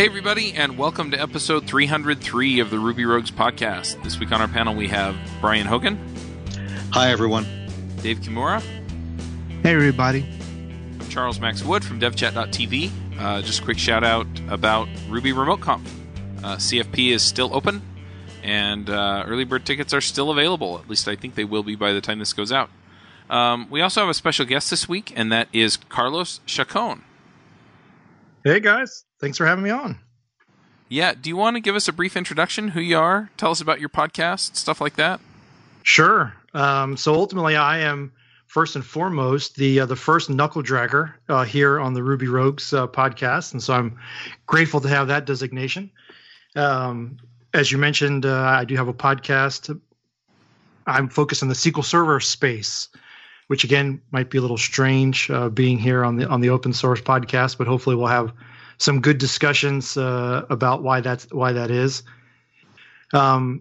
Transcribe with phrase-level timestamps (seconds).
[0.00, 4.02] Hey, everybody, and welcome to episode 303 of the Ruby Rogues podcast.
[4.02, 5.98] This week on our panel, we have Brian Hogan.
[6.90, 7.44] Hi, everyone.
[8.00, 8.62] Dave Kimura.
[9.62, 10.26] Hey, everybody.
[11.00, 12.90] I'm Charles Max Wood from devchat.tv.
[13.18, 15.86] Uh, just a quick shout out about Ruby Remote Conf.
[16.42, 17.82] Uh, CFP is still open,
[18.42, 20.78] and uh, early bird tickets are still available.
[20.78, 22.70] At least I think they will be by the time this goes out.
[23.28, 27.02] Um, we also have a special guest this week, and that is Carlos Chacon.
[28.42, 29.04] Hey, guys.
[29.20, 29.98] Thanks for having me on.
[30.88, 32.68] Yeah, do you want to give us a brief introduction?
[32.68, 33.30] Who you are?
[33.36, 35.20] Tell us about your podcast, stuff like that.
[35.82, 36.34] Sure.
[36.54, 38.12] Um, so ultimately, I am
[38.46, 42.72] first and foremost the uh, the first knuckle dragger uh, here on the Ruby Rogues
[42.72, 43.98] uh, podcast, and so I'm
[44.46, 45.90] grateful to have that designation.
[46.56, 47.18] Um,
[47.54, 49.78] as you mentioned, uh, I do have a podcast.
[50.86, 52.88] I'm focused on the SQL Server space,
[53.50, 56.72] which again might be a little strange uh, being here on the on the open
[56.72, 58.32] source podcast, but hopefully we'll have
[58.78, 62.04] some good discussions uh, about why that's why that is.
[63.12, 63.60] Um,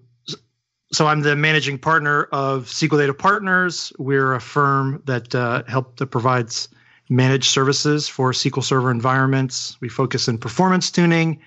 [0.94, 3.92] so I'm the managing partner of SQL Data Partners.
[3.98, 6.70] We're a firm that uh, help that provides
[7.10, 9.76] managed services for SQL Server environments.
[9.82, 11.40] We focus in performance tuning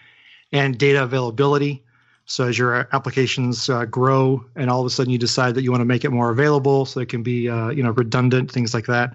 [0.51, 1.85] and data availability.
[2.27, 5.71] So as your applications uh, grow, and all of a sudden you decide that you
[5.71, 8.75] want to make it more available, so it can be uh, you know redundant things
[8.75, 9.15] like that.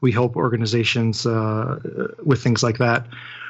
[0.00, 1.78] We help organizations uh,
[2.22, 3.06] with things like that.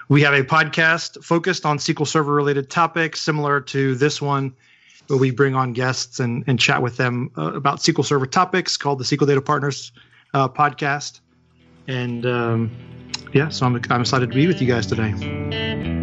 [0.09, 4.55] We have a podcast focused on SQL Server related topics, similar to this one,
[5.09, 8.77] where we bring on guests and, and chat with them uh, about SQL Server topics
[8.77, 9.92] called the SQL Data Partners
[10.34, 11.20] uh, podcast.
[11.89, 12.70] And um,
[13.33, 15.94] yeah, so I'm, I'm excited to be with you guys today.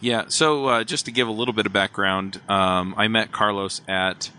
[0.00, 3.82] Yeah, so uh, just to give a little bit of background, um, I met Carlos
[3.86, 4.30] at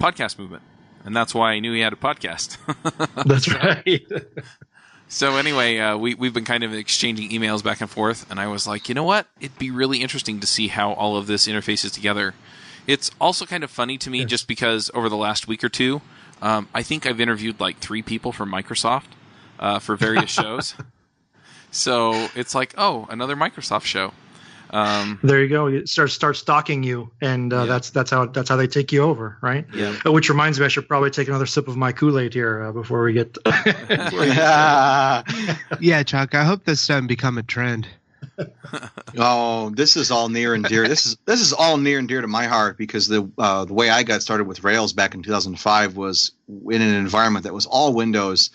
[0.00, 0.64] Podcast Movement,
[1.04, 2.58] and that's why I knew he had a podcast.
[3.24, 4.02] that's right.
[5.08, 8.48] So anyway, uh, we we've been kind of exchanging emails back and forth, and I
[8.48, 9.28] was like, you know what?
[9.40, 12.34] It'd be really interesting to see how all of this interfaces together.
[12.88, 14.28] It's also kind of funny to me yes.
[14.28, 16.02] just because over the last week or two,
[16.42, 19.06] um, I think I've interviewed like three people from Microsoft
[19.58, 20.74] uh, for various shows.
[21.70, 24.12] So it's like, oh, another Microsoft show.
[24.70, 25.66] Um, there you go.
[25.66, 27.64] It starts start stalking you, and uh, yeah.
[27.66, 29.66] that's that's how that's how they take you over, right?
[29.72, 29.96] Yeah.
[30.04, 32.62] Uh, which reminds me, I should probably take another sip of my Kool Aid here
[32.62, 33.36] uh, before we get.
[33.46, 35.22] yeah.
[35.80, 36.34] yeah, Chuck.
[36.34, 37.88] I hope this doesn't become a trend.
[39.18, 40.88] oh, this is all near and dear.
[40.88, 43.74] This is this is all near and dear to my heart because the uh, the
[43.74, 47.66] way I got started with Rails back in 2005 was in an environment that was
[47.66, 48.50] all Windows,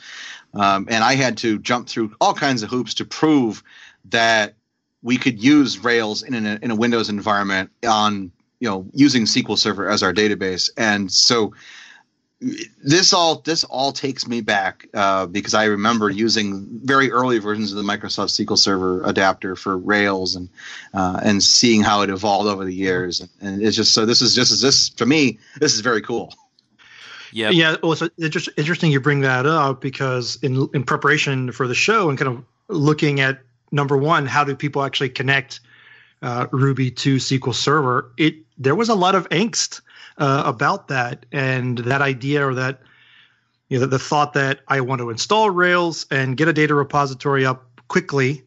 [0.53, 3.63] um, and I had to jump through all kinds of hoops to prove
[4.05, 4.55] that
[5.03, 9.57] we could use Rails in a, in a Windows environment on you know using SQL
[9.57, 11.53] Server as our database, and so
[12.83, 17.71] this all this all takes me back uh, because I remember using very early versions
[17.71, 20.49] of the Microsoft SQL Server adapter for Rails and
[20.93, 24.33] uh, and seeing how it evolved over the years, and it's just so this is
[24.33, 26.33] just this to me this is very cool.
[27.33, 27.77] Yeah, yeah.
[27.81, 32.09] Well, it's just interesting you bring that up because in in preparation for the show
[32.09, 35.59] and kind of looking at number one, how do people actually connect
[36.21, 38.11] uh, Ruby to SQL Server?
[38.17, 39.81] It there was a lot of angst
[40.17, 42.81] uh, about that, and that idea or that
[43.69, 46.75] you know the, the thought that I want to install Rails and get a data
[46.75, 48.43] repository up quickly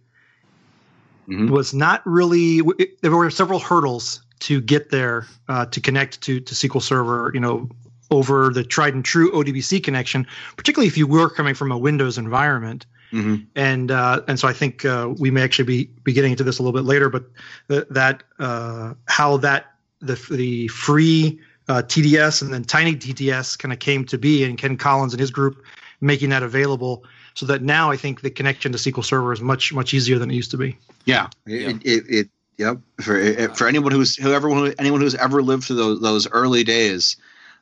[1.28, 1.50] mm-hmm.
[1.50, 2.60] was not really.
[2.78, 7.30] It, there were several hurdles to get there uh, to connect to to SQL Server.
[7.34, 7.68] You know,
[8.10, 10.26] over the tried and true ODBC connection,
[10.56, 12.86] particularly if you were coming from a Windows environment.
[13.14, 13.44] Mm-hmm.
[13.54, 16.58] And uh, and so I think uh, we may actually be, be getting into this
[16.58, 17.25] a little bit later, but
[17.69, 19.66] th- that uh, how that
[20.00, 21.38] the the free
[21.69, 25.20] uh, TDS and then Tiny TDS kind of came to be, and Ken Collins and
[25.20, 25.64] his group
[26.00, 27.04] making that available,
[27.34, 30.28] so that now I think the connection to SQL Server is much much easier than
[30.28, 30.76] it used to be.
[31.04, 31.69] Yeah, yeah.
[31.69, 36.00] It, it, it yep for for anyone who's whoever anyone who's ever lived through those
[36.00, 37.16] those early days,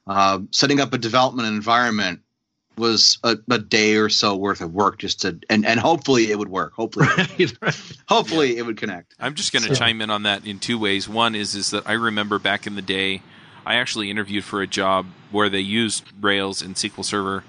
[0.06, 2.20] uh, setting up a development environment
[2.76, 6.38] was a, a, day or so worth of work just to and and hopefully it
[6.38, 7.06] would work hopefully
[8.08, 8.60] hopefully yeah.
[8.60, 9.74] it would connect i'm just going to so.
[9.74, 12.74] chime in on that in two ways one is is that i remember back in
[12.74, 13.22] the day
[13.66, 17.44] i actually interviewed for a job where they used rails in sql server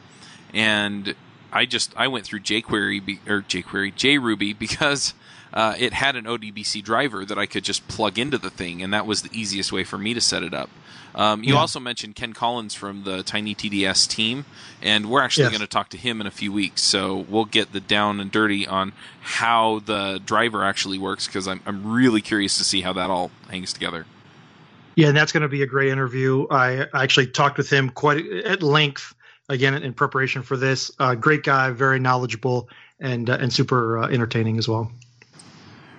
[0.53, 1.15] and
[1.51, 5.13] i just i went through jquery or jquery jruby because
[5.53, 8.93] uh, it had an odbc driver that i could just plug into the thing and
[8.93, 10.69] that was the easiest way for me to set it up
[11.15, 11.59] um, you yeah.
[11.59, 14.45] also mentioned Ken Collins from the Tiny TDS team,
[14.81, 15.51] and we're actually yes.
[15.51, 16.81] going to talk to him in a few weeks.
[16.81, 21.61] So we'll get the down and dirty on how the driver actually works because I'm,
[21.65, 24.05] I'm really curious to see how that all hangs together.
[24.95, 26.47] Yeah, and that's going to be a great interview.
[26.51, 29.15] I I actually talked with him quite at length
[29.49, 30.91] again in preparation for this.
[30.99, 32.69] Uh, great guy, very knowledgeable,
[32.99, 34.91] and uh, and super uh, entertaining as well.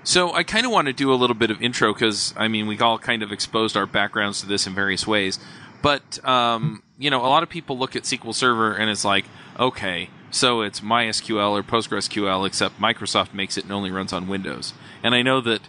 [0.05, 2.67] So I kind of want to do a little bit of intro because I mean
[2.67, 5.39] we all kind of exposed our backgrounds to this in various ways,
[5.83, 9.25] but um, you know a lot of people look at SQL Server and it's like
[9.59, 14.75] okay, so it's MySQL or PostgreSQL except Microsoft makes it and only runs on Windows,
[15.03, 15.63] and I know that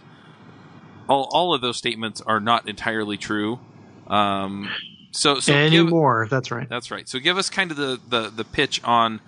[1.08, 3.58] all all of those statements are not entirely true.
[4.06, 4.68] Um,
[5.12, 6.26] so so give- Anymore.
[6.30, 6.68] That's right.
[6.68, 7.08] that's right.
[7.08, 9.20] So give us kind of the, the, the pitch on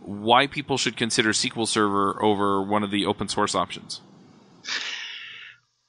[0.00, 4.00] why people should consider SQL Server over one of the open source options.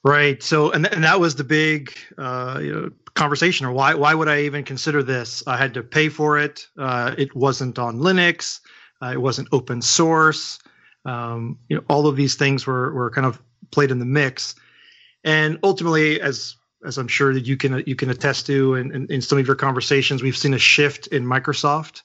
[0.04, 0.42] Right.
[0.42, 3.66] So, and, and that was the big uh, you know, conversation.
[3.66, 5.42] Or why why would I even consider this?
[5.46, 6.66] I had to pay for it.
[6.78, 8.60] Uh, it wasn't on Linux.
[9.02, 10.60] Uh, it wasn't open source.
[11.04, 14.54] Um, you know, all of these things were were kind of played in the mix.
[15.24, 16.56] And ultimately, as
[16.86, 19.46] as I'm sure that you can you can attest to, in, in, in some of
[19.46, 22.02] your conversations, we've seen a shift in Microsoft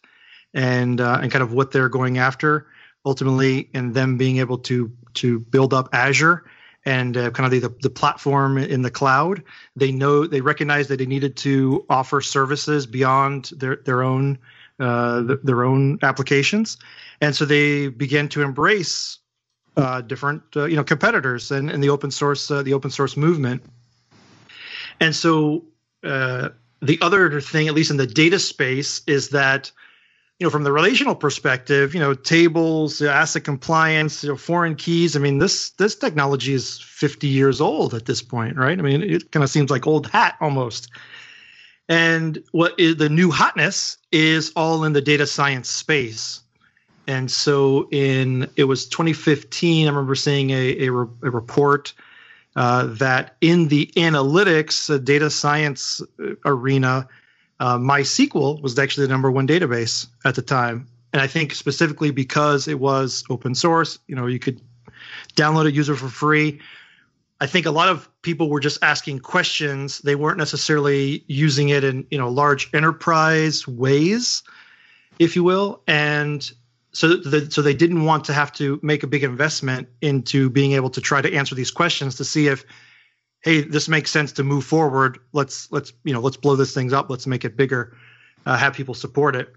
[0.56, 2.68] and uh, and kind of what they're going after.
[3.06, 6.46] Ultimately, and them being able to to build up Azure
[6.86, 9.44] and uh, kind of the, the platform in the cloud.
[9.76, 14.38] They know they recognize that they needed to offer services beyond their their own
[14.80, 16.78] uh, th- their own applications,
[17.22, 19.20] and so they began to embrace
[19.78, 23.18] uh, different uh, you know competitors and, and the open source uh, the open source
[23.18, 23.64] movement.
[25.00, 25.66] And so
[26.04, 26.50] uh,
[26.82, 29.72] the other thing, at least in the data space, is that
[30.40, 35.16] you know from the relational perspective, you know tables, ACID compliance, you know, foreign keys.
[35.16, 38.78] I mean this this technology is 50 years old at this point, right?
[38.78, 40.90] I mean it kind of seems like old hat almost.
[41.90, 46.42] And what is the new hotness is all in the data science space.
[47.08, 51.94] And so in it was 2015, I remember seeing a, a, re- a report
[52.56, 57.08] uh, that in the analytics uh, data science uh, arena,
[57.64, 60.86] uh, MySQL was actually the number one database at the time.
[61.14, 64.60] And I think specifically because it was open source, you know, you could
[65.36, 66.60] download it, use it for free.
[67.40, 70.00] I think a lot of people were just asking questions.
[70.00, 74.44] They weren't necessarily using it in, you know, large enterprise ways,
[75.20, 75.82] if you will.
[75.88, 76.52] And
[76.92, 80.74] so the, so they didn't want to have to make a big investment into being
[80.74, 82.66] able to try to answer these questions to see if
[83.44, 85.20] hey this makes sense to move forward.
[85.34, 87.10] Let's let's you know let's blow this things up.
[87.10, 87.96] Let's make it bigger
[88.46, 89.54] uh, have people support it.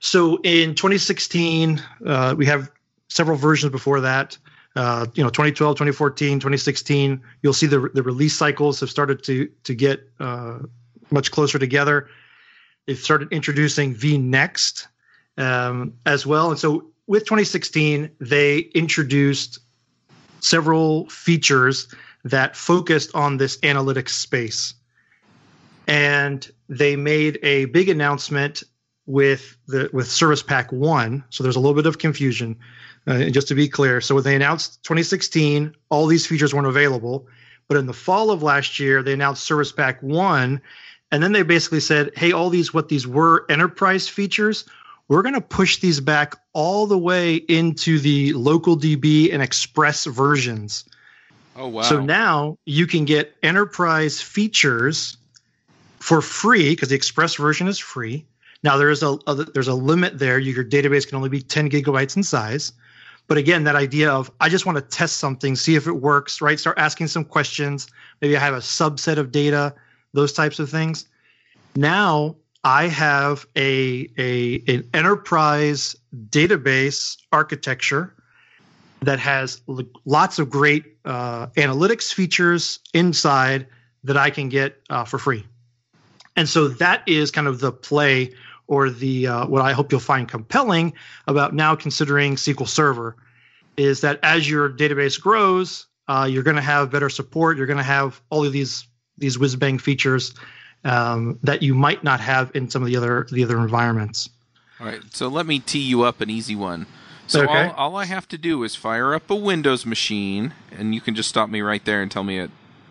[0.00, 2.70] So in 2016 uh, we have
[3.08, 4.38] several versions before that.
[4.74, 9.50] Uh, you know 2012 2014 2016 you'll see the, the release cycles have started to
[9.64, 10.58] to get uh,
[11.10, 12.08] much closer together.
[12.86, 14.86] They've started introducing vnext
[15.38, 16.50] um, as well.
[16.50, 19.58] And so with 2016, they introduced
[20.40, 21.88] several features
[22.26, 24.74] that focused on this analytics space.
[25.86, 28.64] And they made a big announcement
[29.06, 31.22] with the with Service Pack 1.
[31.30, 32.56] So there's a little bit of confusion.
[33.06, 37.28] Uh, just to be clear, so when they announced 2016, all these features weren't available.
[37.68, 40.60] But in the fall of last year, they announced Service Pack 1.
[41.12, 44.64] And then they basically said, hey, all these, what these were enterprise features,
[45.06, 50.04] we're going to push these back all the way into the local DB and Express
[50.06, 50.84] versions.
[51.56, 51.82] Oh wow!
[51.82, 55.16] So now you can get enterprise features
[55.98, 58.26] for free because the Express version is free.
[58.62, 60.38] Now there is a, a there's a limit there.
[60.38, 62.72] Your database can only be 10 gigabytes in size.
[63.28, 66.40] But again, that idea of I just want to test something, see if it works,
[66.40, 66.58] right?
[66.60, 67.88] Start asking some questions.
[68.20, 69.74] Maybe I have a subset of data,
[70.12, 71.08] those types of things.
[71.74, 75.96] Now I have a, a an enterprise
[76.30, 78.14] database architecture
[79.02, 83.66] that has l- lots of great uh, analytics features inside
[84.04, 85.44] that I can get uh, for free.
[86.36, 88.32] And so that is kind of the play
[88.66, 90.92] or the uh, what I hope you'll find compelling
[91.26, 93.16] about now considering SQL Server
[93.76, 97.56] is that as your database grows, uh, you're going to have better support.
[97.56, 98.86] You're going to have all of these
[99.18, 100.34] these whiz bang features
[100.84, 104.28] um, that you might not have in some of the other the other environments.
[104.78, 106.86] All right, so let me tee you up an easy one.
[107.28, 107.66] So Okay.
[107.66, 111.14] all, all I have to do is fire up a Windows machine, and you can
[111.14, 112.50] just stop me right there and tell me it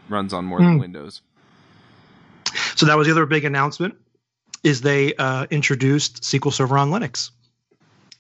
[0.10, 0.80] runs on more than Hmm.
[0.80, 1.22] Windows.
[2.76, 3.96] So that was the other big announcement
[4.64, 7.32] is they uh, introduced SQL Server on Linux,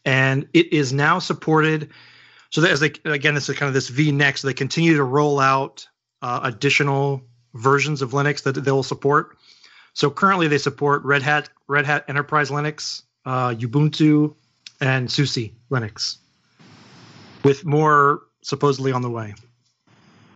[0.06, 1.90] and it is now supported.
[2.52, 4.44] So as they again, this is kind of this V next.
[4.44, 5.88] They continue to roll out
[6.22, 7.22] uh, additional
[7.56, 9.38] versions of Linux that they will support.
[9.94, 14.36] So currently, they support Red Hat, Red Hat Enterprise Linux, uh, Ubuntu,
[14.82, 16.18] and SUSE Linux,
[17.44, 19.34] with more supposedly on the way.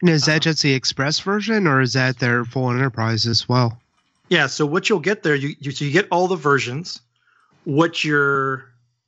[0.01, 3.79] And is that just the Express version, or is that their full enterprise as well?
[4.29, 4.48] Yeah.
[4.48, 7.01] So what you'll get there, you you, so you get all the versions.
[7.65, 8.65] What you're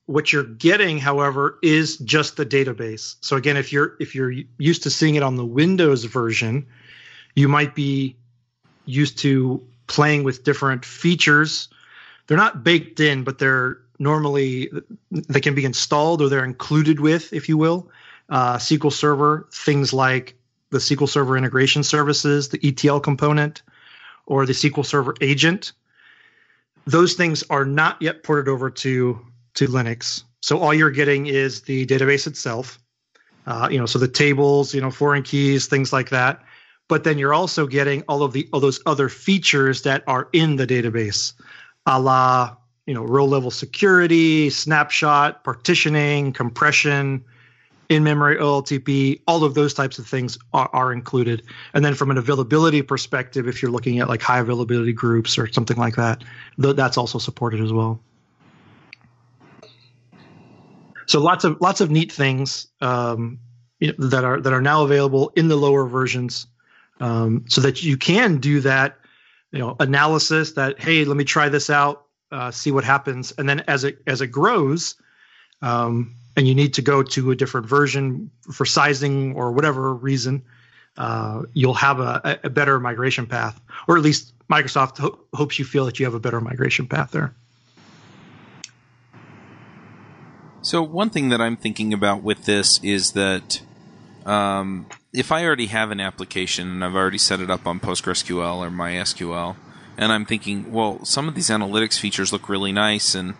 [0.07, 3.15] what you're getting, however, is just the database.
[3.21, 6.65] So again, if you're if you're used to seeing it on the Windows version,
[7.35, 8.17] you might be
[8.85, 11.69] used to playing with different features.
[12.27, 14.69] They're not baked in, but they're normally
[15.11, 17.89] they can be installed or they're included with, if you will,
[18.29, 19.47] uh, SQL Server.
[19.53, 20.35] Things like
[20.71, 23.61] the SQL Server integration services, the ETL component,
[24.25, 25.71] or the SQL Server agent.
[26.85, 30.23] Those things are not yet ported over to to Linux.
[30.41, 32.79] So all you're getting is the database itself.
[33.45, 36.41] Uh, you know, so the tables, you know, foreign keys, things like that.
[36.87, 40.55] But then you're also getting all of the all those other features that are in
[40.55, 41.33] the database,
[41.85, 42.55] a la
[42.85, 47.23] you know row level security, snapshot, partitioning, compression,
[47.91, 51.43] in memory OLTP, all of those types of things are, are, included.
[51.73, 55.51] And then from an availability perspective, if you're looking at like high availability groups or
[55.51, 56.23] something like that,
[56.61, 58.01] th- that's also supported as well.
[61.07, 63.39] So lots of lots of neat things um,
[63.81, 66.47] that are that are now available in the lower versions,
[67.01, 68.97] um, so that you can do that,
[69.51, 70.53] you know, analysis.
[70.53, 74.01] That hey, let me try this out, uh, see what happens, and then as it
[74.07, 74.95] as it grows,
[75.61, 80.43] um, and you need to go to a different version for sizing or whatever reason,
[80.97, 85.65] uh, you'll have a, a, better migration path, or at least Microsoft ho- hopes you
[85.65, 87.33] feel that you have a better migration path there.
[90.61, 93.61] So one thing that I'm thinking about with this is that
[94.25, 98.57] um, if I already have an application and I've already set it up on PostgreSQL
[98.57, 99.55] or MySQL,
[100.01, 103.35] and I'm thinking, well, some of these analytics features look really nice and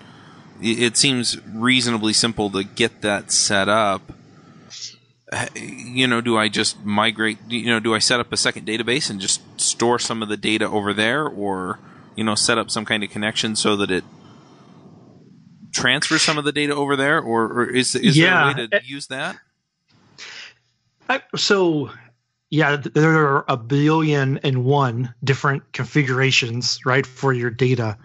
[0.62, 4.14] it seems reasonably simple to get that set up.
[5.56, 7.40] You know, do I just migrate?
[7.48, 10.38] You know, do I set up a second database and just store some of the
[10.38, 11.80] data over there, or
[12.16, 14.04] you know, set up some kind of connection so that it
[15.72, 18.54] transfers some of the data over there, or, or is is yeah.
[18.54, 19.38] there a way to use that?
[21.10, 21.92] I, so,
[22.52, 27.98] yeah, there are a billion and one different configurations, right, for your data,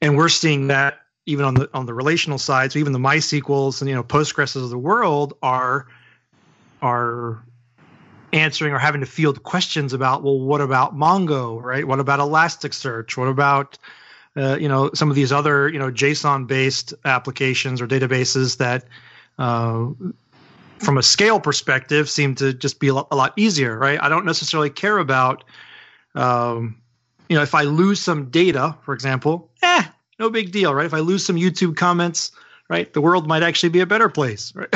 [0.00, 3.80] and we're seeing that even on the on the relational side, so even the MySQLs
[3.80, 5.86] and you know Postgres of the world are
[6.80, 7.42] are
[8.32, 11.86] answering or having to field questions about well, what about Mongo, right?
[11.86, 13.16] What about Elasticsearch?
[13.16, 13.78] What about
[14.36, 18.84] uh, you know some of these other you know JSON based applications or databases that
[19.38, 19.86] uh,
[20.84, 24.00] from a scale perspective seem to just be a lot, easier, right?
[24.02, 25.44] I don't necessarily care about
[26.14, 26.80] um,
[27.28, 29.84] you know if I lose some data, for example, eh,
[30.18, 30.86] no big deal, right?
[30.86, 32.30] If I lose some YouTube comments,
[32.68, 34.68] right, the world might actually be a better place, right?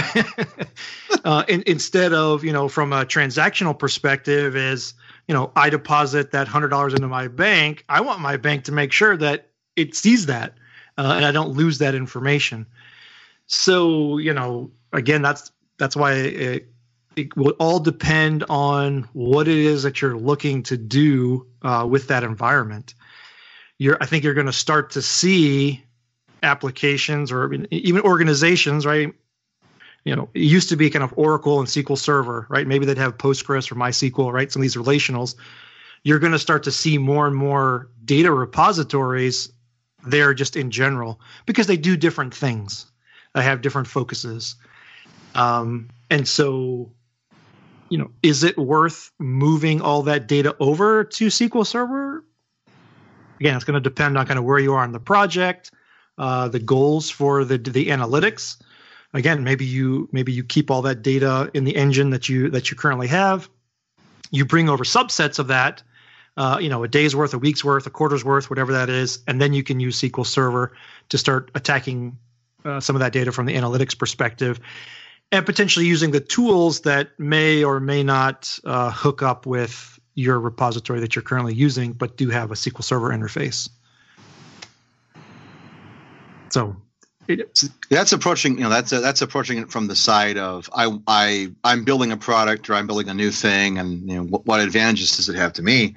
[1.24, 4.94] uh, in, instead of you know from a transactional perspective, is
[5.28, 8.72] you know I deposit that hundred dollars into my bank, I want my bank to
[8.72, 10.54] make sure that it sees that
[10.98, 12.66] uh, and I don't lose that information.
[13.46, 16.68] So you know, again, that's that's why it,
[17.16, 22.08] it will all depend on what it is that you're looking to do uh, with
[22.08, 22.94] that environment
[23.78, 25.84] you're I think you're going to start to see
[26.42, 29.12] applications or even organizations, right?
[30.04, 32.66] You know, it used to be kind of Oracle and SQL Server, right?
[32.66, 34.50] Maybe they'd have Postgres or MySQL, right?
[34.50, 35.34] Some of these relationals.
[36.04, 39.52] You're going to start to see more and more data repositories
[40.06, 42.86] there just in general because they do different things.
[43.34, 44.54] They have different focuses.
[45.38, 46.92] Um, and so,
[47.88, 52.24] you know, is it worth moving all that data over to SQL Server?
[53.40, 55.70] again, it's going to depend on kind of where you are in the project,
[56.16, 58.60] uh, the goals for the the analytics.
[59.14, 62.70] Again, maybe you maybe you keep all that data in the engine that you that
[62.70, 63.48] you currently have.
[64.30, 65.82] You bring over subsets of that,
[66.36, 69.20] uh, you know, a day's worth, a week's worth, a quarter's worth, whatever that is,
[69.26, 70.76] and then you can use SQL Server
[71.08, 72.18] to start attacking
[72.64, 74.60] uh, some of that data from the analytics perspective,
[75.30, 80.40] and potentially using the tools that may or may not uh, hook up with your
[80.40, 83.68] repository that you're currently using, but do have a SQL Server interface.
[86.50, 86.76] So
[87.28, 90.98] it, that's approaching you know that's a, that's approaching it from the side of I
[91.06, 94.46] I I'm building a product or I'm building a new thing and you know what,
[94.46, 95.94] what advantages does it have to me.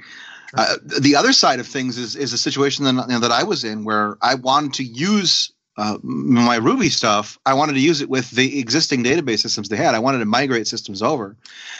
[0.53, 3.43] Uh, the other side of things is is a situation that, you know, that I
[3.43, 8.01] was in where I wanted to use uh, my Ruby stuff, I wanted to use
[8.01, 9.95] it with the existing database systems they had.
[9.95, 11.35] I wanted to migrate systems over,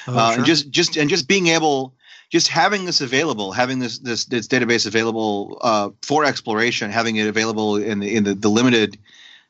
[0.08, 0.38] oh, uh, sure.
[0.38, 1.94] and just just and just being able
[2.30, 7.28] just having this available, having this this, this database available uh, for exploration, having it
[7.28, 8.98] available in the in the, the limited,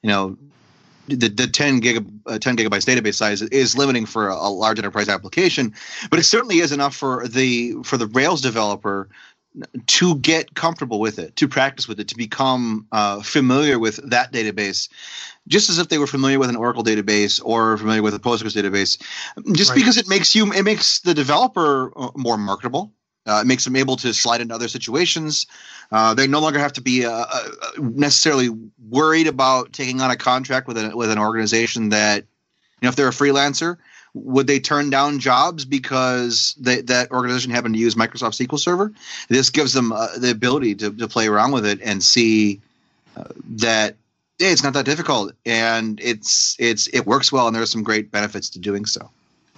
[0.02, 0.38] you know,
[1.08, 4.80] the, the 10 gig uh, 10 gigabytes database size is limiting for a, a, large
[4.80, 5.74] enterprise application,
[6.10, 9.08] but it certainly is enough for the for the Rails developer
[9.88, 14.32] to get comfortable with it, to practice with it, to become uh, familiar with that
[14.32, 14.90] database,
[15.48, 18.56] just as if they were familiar with an Oracle database or familiar with a Postgres
[18.56, 19.02] database,
[19.54, 19.76] just right.
[19.76, 22.94] because it makes you it makes the developer uh, more marketable.
[23.28, 25.46] Uh, it makes them able to slide into other situations.
[25.92, 28.50] Uh, they no longer have to be uh, uh, necessarily
[28.90, 32.96] worried about taking on a contract with an with an organization that, you know, if
[32.96, 33.78] they're a freelancer,
[34.14, 38.92] would they turn down jobs because they, that organization happened to use Microsoft SQL Server?
[39.30, 42.60] This gives them uh, the ability to, to play around with it and see
[43.16, 43.96] uh, that
[44.38, 48.12] hey, it's not that difficult and it's it's it works well and there's some great
[48.12, 49.10] benefits to doing so.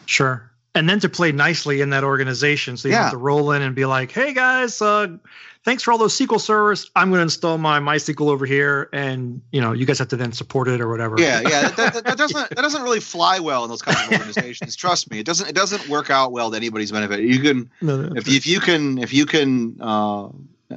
[0.05, 2.77] Sure and then to play nicely in that organization.
[2.77, 3.03] So you yeah.
[3.03, 5.17] have to roll in and be like, "Hey guys, uh,
[5.63, 6.91] thanks for all those SQL servers.
[6.95, 10.15] I'm going to install my MySQL over here, and you know, you guys have to
[10.15, 13.39] then support it or whatever." Yeah, yeah, that, that, that doesn't that doesn't really fly
[13.39, 14.75] well in those kinds of organizations.
[14.75, 17.21] Trust me, it doesn't it doesn't work out well to anybody's benefit.
[17.21, 20.29] You can no, no, if, if you can if you can uh,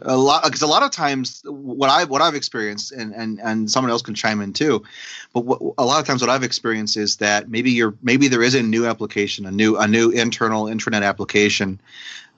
[0.03, 3.71] a lot because a lot of times what I what I've experienced and and and
[3.71, 4.83] someone else can chime in too,
[5.33, 8.43] but what, a lot of times what I've experienced is that maybe you're maybe there
[8.43, 11.81] is a new application, a new a new internal intranet application,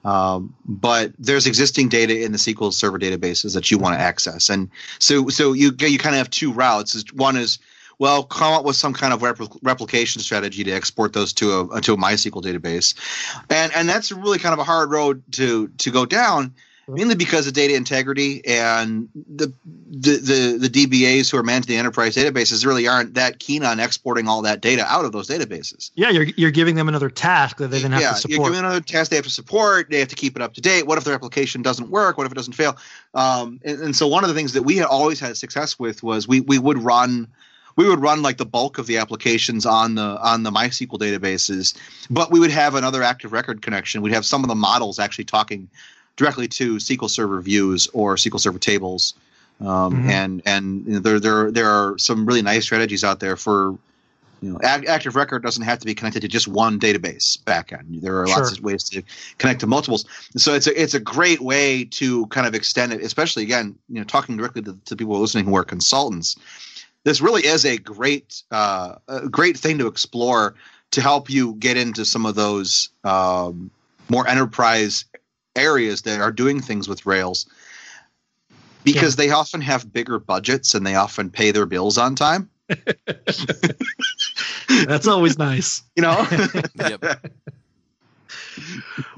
[0.05, 4.49] um, but there's existing data in the SQL Server databases that you want to access,
[4.49, 7.03] and so so you you kind of have two routes.
[7.13, 7.59] One is
[7.99, 11.81] well, come up with some kind of repl- replication strategy to export those to a
[11.81, 12.95] to a MySQL database,
[13.49, 16.53] and and that's really kind of a hard road to to go down
[16.89, 21.77] mainly because of data integrity and the, the the the DBAs who are managing the
[21.77, 25.91] enterprise databases really aren't that keen on exporting all that data out of those databases.
[25.95, 28.31] Yeah, you're you're giving them another task that they then have yeah, to support.
[28.31, 29.89] you're giving another task they have to support.
[29.89, 30.87] They have to keep it up to date.
[30.87, 32.17] What if their application doesn't work?
[32.17, 32.77] What if it doesn't fail?
[33.13, 36.03] Um, and, and so one of the things that we had always had success with
[36.03, 37.27] was we we would run
[37.75, 41.77] we would run like the bulk of the applications on the on the MySQL databases,
[42.09, 44.01] but we would have another active record connection.
[44.01, 45.69] We'd have some of the models actually talking
[46.19, 49.15] directly to SQL Server views or SQL Server tables.
[49.61, 50.09] Um, mm-hmm.
[50.09, 53.77] And and you know, there there there are some really nice strategies out there for
[54.41, 58.01] you know Active Record doesn't have to be connected to just one database backend.
[58.01, 58.37] There are sure.
[58.37, 59.01] lots of ways to
[59.37, 60.05] connect to multiples.
[60.35, 63.99] So it's a it's a great way to kind of extend it, especially again you
[63.99, 66.35] know talking directly to, to people listening who are consultants.
[67.05, 70.55] This really is a great uh, a great thing to explore
[70.91, 73.71] to help you get into some of those um,
[74.09, 75.05] more enterprise
[75.59, 77.45] areas that are doing things with Rails
[78.83, 79.25] because yeah.
[79.25, 82.49] they often have bigger budgets and they often pay their bills on time.
[84.85, 85.83] That's always nice.
[85.95, 86.27] You know?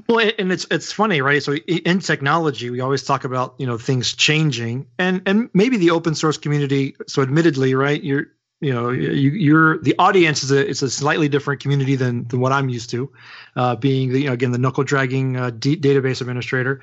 [0.08, 1.44] well, and it's it's funny, right?
[1.44, 5.92] So in technology, we always talk about, you know, things changing and and maybe the
[5.92, 8.28] open source community, so admittedly, right, you're
[8.62, 12.40] you know you, you're the audience is a it's a slightly different community than than
[12.40, 13.12] what I'm used to,
[13.56, 16.82] uh, being the you know again the knuckle dragging uh, d- database administrator,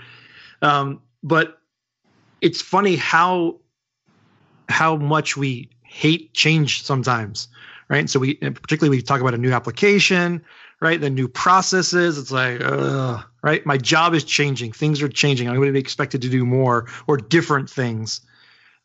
[0.60, 1.60] um, but
[2.40, 3.58] it's funny how
[4.68, 7.48] how much we hate change sometimes,
[7.88, 8.10] right?
[8.10, 10.44] so we particularly we talk about a new application,
[10.80, 11.00] right?
[11.00, 12.18] The new processes.
[12.18, 12.60] It's like,
[13.42, 13.64] right?
[13.64, 14.72] My job is changing.
[14.72, 15.48] Things are changing.
[15.48, 18.20] I'm going to be expected to do more or different things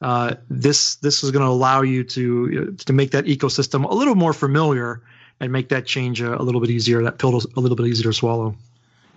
[0.04, 4.16] uh, this this is going to allow you to to make that ecosystem a little
[4.16, 5.02] more familiar
[5.40, 7.02] and make that change a, a little bit easier.
[7.02, 8.56] That pill a little bit easier to swallow.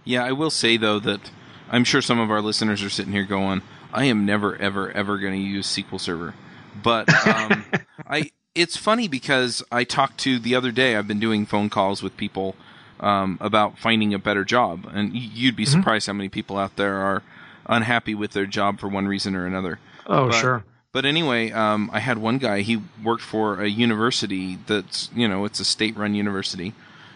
[0.05, 1.33] Yeah, I will say though that
[1.71, 5.19] I'm sure some of our listeners are sitting here going, "I am never, ever, ever
[5.19, 6.35] going to use SQL Server,"
[6.83, 7.65] but um,
[8.07, 8.31] I.
[8.55, 10.97] It's funny because I talked to the other day.
[10.97, 12.57] I've been doing phone calls with people
[13.01, 15.73] um, about finding a better job, and you'd be mm-hmm.
[15.73, 17.23] surprised how many people out there are
[17.67, 19.79] unhappy with their job for one reason or another.
[20.07, 20.65] Oh, but, sure.
[20.97, 22.63] But anyway, um, I had one guy.
[22.63, 26.73] He worked for a university that's you know it's a state-run university,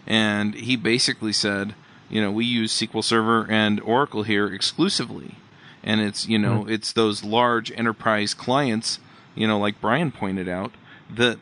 [0.07, 1.75] and he basically said,
[2.11, 5.37] you know, we use SQL Server and Oracle here exclusively,
[5.83, 6.73] and it's you know mm-hmm.
[6.73, 8.99] it's those large enterprise clients,
[9.35, 10.73] you know, like Brian pointed out,
[11.09, 11.38] that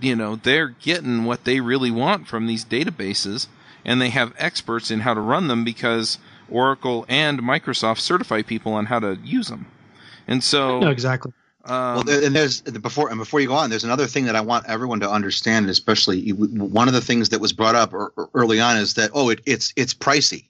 [0.00, 3.48] you know they're getting what they really want from these databases,
[3.84, 6.18] and they have experts in how to run them because
[6.48, 9.66] Oracle and Microsoft certify people on how to use them.
[10.28, 11.32] And so, no, exactly.
[11.64, 14.40] Um, well, and there's before and before you go on, there's another thing that I
[14.40, 17.94] want everyone to understand, especially one of the things that was brought up
[18.34, 20.46] early on is that oh, it, it's it's pricey.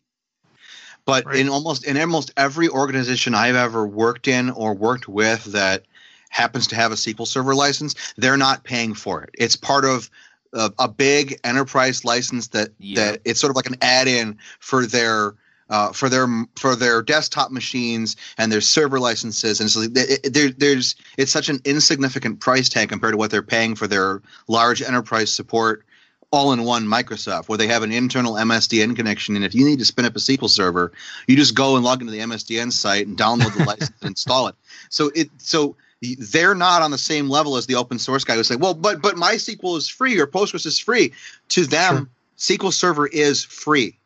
[1.05, 1.37] But right.
[1.37, 5.85] in almost in almost every organization I've ever worked in or worked with that
[6.31, 9.31] happens to have a SQL Server license, they're not paying for it.
[9.37, 10.09] It's part of
[10.55, 13.13] a, a big enterprise license that yeah.
[13.13, 15.35] that it's sort of like an add-in for their
[15.73, 20.95] uh, for their for their desktop machines and their server licenses, and so there, there's
[21.17, 25.33] it's such an insignificant price tag compared to what they're paying for their large enterprise
[25.33, 25.85] support
[26.31, 29.35] all in one Microsoft where they have an internal MSDN connection.
[29.35, 30.93] And if you need to spin up a SQL server,
[31.27, 34.49] you just go and log into the MSDN site and download the license and install
[34.49, 34.55] it.
[34.91, 38.51] So it so they're not on the same level as the open source guy who's
[38.51, 41.13] like, well, but but MySQL is free or Postgres is free.
[41.51, 42.59] To them, sure.
[42.59, 43.99] SQL Server is free.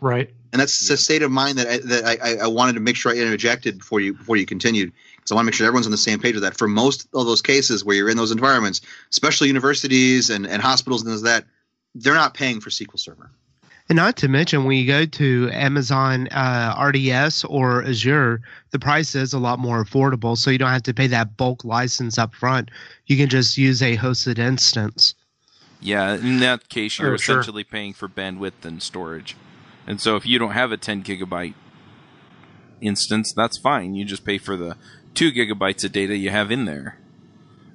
[0.00, 0.30] Right.
[0.52, 0.94] And that's yeah.
[0.94, 3.78] the state of mind that I, that I, I wanted to make sure I interjected
[3.78, 4.92] before you before you continued.
[5.24, 6.56] So I want to make sure everyone's on the same page with that.
[6.56, 8.80] For most of those cases where you're in those environments,
[9.10, 11.44] especially universities and, and hospitals and those that,
[11.96, 13.30] they're not paying for SQL Server.
[13.88, 19.14] And not to mention, when you go to Amazon uh, RDS or Azure, the price
[19.14, 20.36] is a lot more affordable.
[20.36, 22.70] So you don't have to pay that bulk license up front.
[23.06, 25.14] You can just use a hosted instance.
[25.80, 27.70] Yeah, in that case, you're oh, essentially sure.
[27.70, 29.36] paying for bandwidth and storage.
[29.86, 31.54] And so if you don't have a 10 gigabyte
[32.80, 33.94] instance, that's fine.
[33.94, 34.76] You just pay for the
[35.14, 36.98] two gigabytes of data you have in there.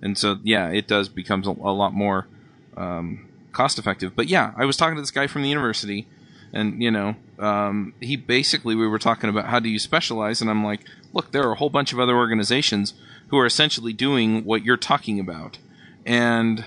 [0.01, 2.27] And so, yeah, it does becomes a, a lot more
[2.75, 4.15] um, cost effective.
[4.15, 6.07] But yeah, I was talking to this guy from the university,
[6.53, 10.49] and you know, um, he basically we were talking about how do you specialize, and
[10.49, 10.81] I'm like,
[11.13, 12.93] look, there are a whole bunch of other organizations
[13.27, 15.57] who are essentially doing what you're talking about,
[16.05, 16.65] and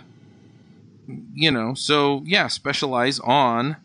[1.34, 3.76] you know, so yeah, specialize on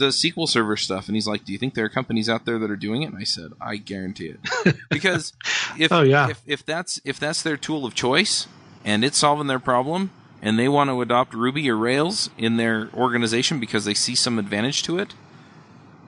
[0.00, 2.58] the SQL Server stuff, and he's like, "Do you think there are companies out there
[2.58, 4.40] that are doing it?" And I said, "I guarantee it,
[4.90, 5.32] because
[5.78, 6.30] if oh, yeah.
[6.30, 8.48] if, if that's if that's their tool of choice
[8.84, 10.10] and it's solving their problem,
[10.42, 14.38] and they want to adopt Ruby or Rails in their organization because they see some
[14.38, 15.14] advantage to it,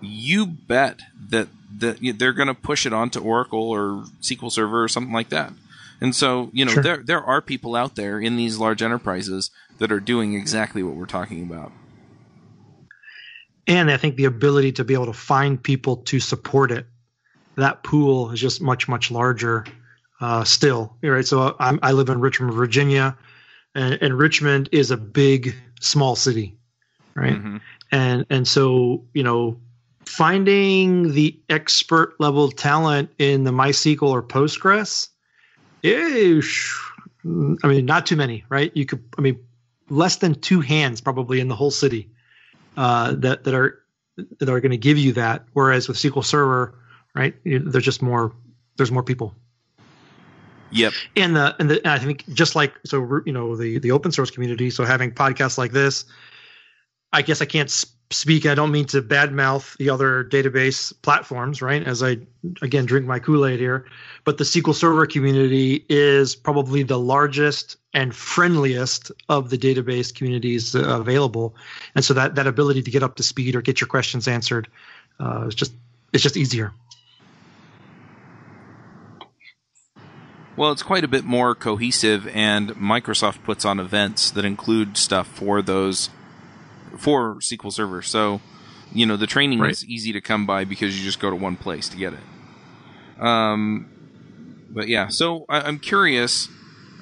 [0.00, 4.88] you bet that that they're going to push it onto Oracle or SQL Server or
[4.88, 5.52] something like that."
[6.00, 6.83] And so, you know, sure.
[6.83, 10.96] there there are people out there in these large enterprises that are doing exactly what
[10.96, 11.72] we're talking about
[13.66, 16.87] and I think the ability to be able to find people to support it.
[17.57, 19.64] That pool is just much much larger
[20.20, 20.96] uh, still.
[21.03, 21.27] Right.
[21.27, 23.16] So I'm, i live in Richmond, Virginia,
[23.75, 26.57] and, and, Richmond is a big small city,
[27.14, 27.35] right?
[27.35, 27.57] Mm-hmm.
[27.90, 29.61] And and so you know
[30.07, 35.09] finding the expert level talent in the MySQL or Postgres
[35.83, 36.75] is,
[37.25, 38.72] I mean, not too many, right?
[38.75, 39.38] You could, I mean,
[39.88, 42.11] less than two hands probably in the whole city
[42.77, 43.83] uh, that that are
[44.39, 45.45] that are going to give you that.
[45.53, 46.75] Whereas with SQL Server,
[47.15, 48.33] right, there's just more
[48.77, 49.35] there's more people.
[50.71, 50.93] Yep.
[51.17, 54.13] And the and the and I think just like so you know the the open
[54.13, 54.71] source community.
[54.71, 56.05] So having podcasts like this,
[57.13, 57.71] I guess I can't
[58.12, 58.46] speak.
[58.46, 61.83] I don't mean to badmouth the other database platforms, right?
[61.83, 62.18] As I
[62.61, 63.87] again drink my Kool Aid here,
[64.25, 70.75] but the SQL Server community is probably the largest and friendliest of the database communities
[70.75, 71.55] available,
[71.94, 74.68] and so that that ability to get up to speed or get your questions answered
[75.20, 75.72] uh, is just
[76.12, 76.72] it's just easier.
[80.55, 85.27] Well, it's quite a bit more cohesive, and Microsoft puts on events that include stuff
[85.27, 86.11] for those
[86.98, 88.02] for SQL Server.
[88.02, 88.40] So,
[88.92, 89.70] you know, the training right.
[89.70, 93.22] is easy to come by because you just go to one place to get it.
[93.22, 93.88] Um,
[94.70, 96.48] but yeah, so I, am curious.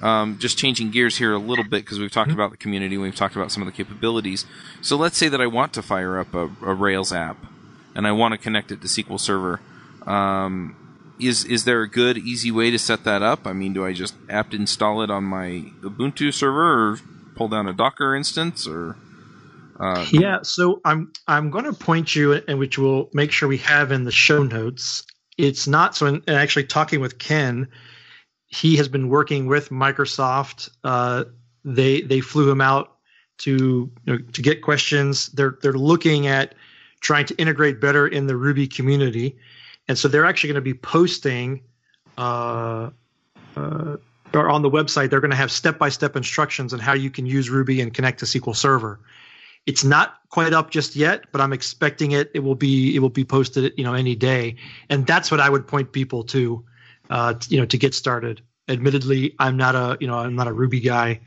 [0.03, 2.41] Um, just changing gears here a little bit because we've talked mm-hmm.
[2.41, 4.47] about the community, we've talked about some of the capabilities.
[4.81, 7.37] So let's say that I want to fire up a, a Rails app
[7.95, 9.61] and I want to connect it to SQL Server.
[10.07, 10.77] Um,
[11.19, 13.47] is is there a good easy way to set that up?
[13.47, 16.99] I mean, do I just apt install it on my Ubuntu server or
[17.37, 18.97] pull down a Docker instance or
[19.81, 23.57] uh, yeah, so I'm I'm going to point you, and which we'll make sure we
[23.59, 25.05] have in the show notes.
[25.39, 26.07] It's not so.
[26.07, 27.67] In, actually, talking with Ken,
[28.47, 30.69] he has been working with Microsoft.
[30.85, 31.25] Uh,
[31.65, 32.99] they they flew him out
[33.39, 35.29] to you know, to get questions.
[35.29, 36.55] They're they're looking at
[37.01, 39.39] trying to integrate better in the Ruby community,
[39.89, 41.63] and so they're actually going to be posting.
[42.19, 42.91] Uh,
[43.57, 43.97] uh,
[44.35, 47.51] or on the website, they're going to have step-by-step instructions on how you can use
[47.51, 49.01] Ruby and connect to SQL Server.
[49.71, 52.29] It's not quite up just yet, but I'm expecting it.
[52.35, 54.57] It will be it will be posted, you know, any day,
[54.89, 56.65] and that's what I would point people to,
[57.09, 58.43] uh, you know, to get started.
[58.69, 61.21] Admittedly, I'm not a you know I'm not a Ruby guy,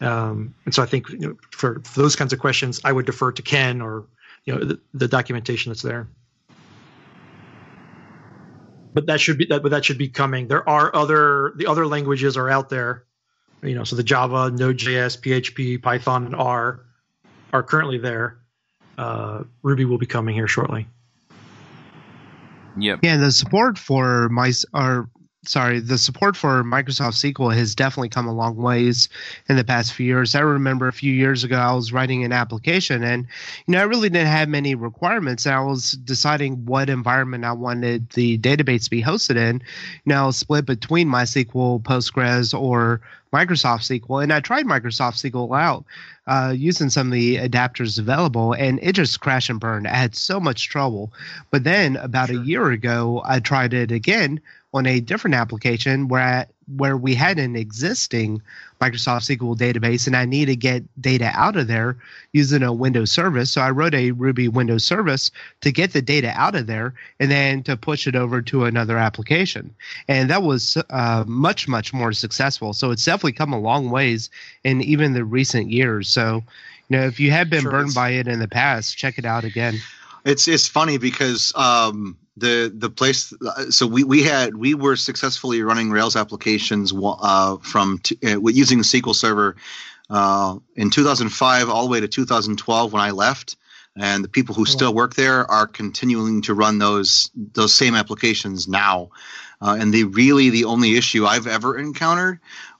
[0.00, 3.04] um, and so I think you know, for, for those kinds of questions, I would
[3.04, 4.06] defer to Ken or
[4.44, 6.06] you know the, the documentation that's there.
[8.94, 10.46] But that should be that but that should be coming.
[10.46, 13.06] There are other the other languages are out there.
[13.60, 16.84] You know so the java node.js php python and r
[17.52, 18.38] are currently there.
[18.96, 20.86] Uh, Ruby will be coming here shortly.
[22.78, 23.00] Yep.
[23.02, 25.08] Yeah, the support for my or
[25.48, 29.08] sorry, the support for Microsoft SQL has definitely come a long ways
[29.48, 30.34] in the past few years.
[30.34, 33.26] I remember a few years ago I was writing an application and
[33.66, 37.52] you know I really didn't have many requirements and I was deciding what environment I
[37.52, 39.62] wanted the database to be hosted in.
[40.04, 43.00] You know, split between MySQL, Postgres, or
[43.32, 45.84] Microsoft SQL, and I tried Microsoft SQL out
[46.26, 49.86] uh, using some of the adapters available, and it just crashed and burned.
[49.86, 51.12] I had so much trouble.
[51.50, 52.40] But then about sure.
[52.40, 54.40] a year ago, I tried it again
[54.74, 58.42] on a different application where I, where we had an existing
[58.80, 61.96] Microsoft SQL database and I need to get data out of there
[62.32, 63.50] using a Windows service.
[63.50, 65.30] So I wrote a Ruby Windows service
[65.62, 68.98] to get the data out of there and then to push it over to another
[68.98, 69.74] application.
[70.06, 72.74] And that was uh, much, much more successful.
[72.74, 74.28] So it's definitely come a long ways
[74.64, 76.08] in even the recent years.
[76.08, 76.44] So,
[76.88, 79.24] you know, if you have been sure burned by it in the past, check it
[79.24, 79.78] out again.
[80.24, 83.32] It's it's funny because um, the the place
[83.70, 88.78] so we we had we were successfully running rails applications uh, from t- uh, using
[88.78, 89.56] the sql server
[90.10, 93.56] uh, in 2005 all the way to 2012 when i left.
[94.00, 98.68] And the people who still work there are continuing to run those those same applications
[98.68, 99.10] now.
[99.60, 102.38] Uh, and the really the only issue i've ever encountered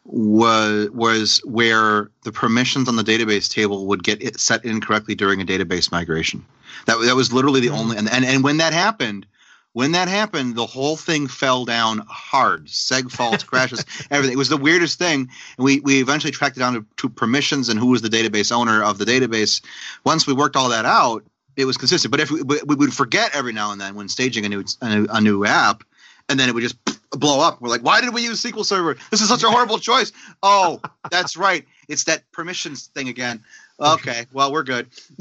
[0.08, 5.44] was was where the permissions on the database table would get set incorrectly during a
[5.44, 6.44] database migration
[6.86, 7.76] that, that was literally the mm-hmm.
[7.76, 9.26] only and, and and when that happened
[9.74, 12.66] when that happened, the whole thing fell down hard.
[12.66, 14.32] Seg faults, crashes, everything.
[14.32, 15.28] It was the weirdest thing.
[15.56, 18.50] And we, we eventually tracked it down to, to permissions and who was the database
[18.50, 19.60] owner of the database.
[20.04, 21.24] Once we worked all that out,
[21.56, 22.10] it was consistent.
[22.10, 24.88] But if we, we would forget every now and then when staging a new, a
[24.88, 25.84] new, a new app,
[26.28, 26.76] and then it would just
[27.10, 27.60] blow up.
[27.60, 28.96] We're like, why did we use SQL Server?
[29.10, 30.12] This is such a horrible choice.
[30.42, 31.64] Oh, that's right.
[31.88, 33.42] It's that permissions thing again.
[33.80, 34.88] Okay, well we're good.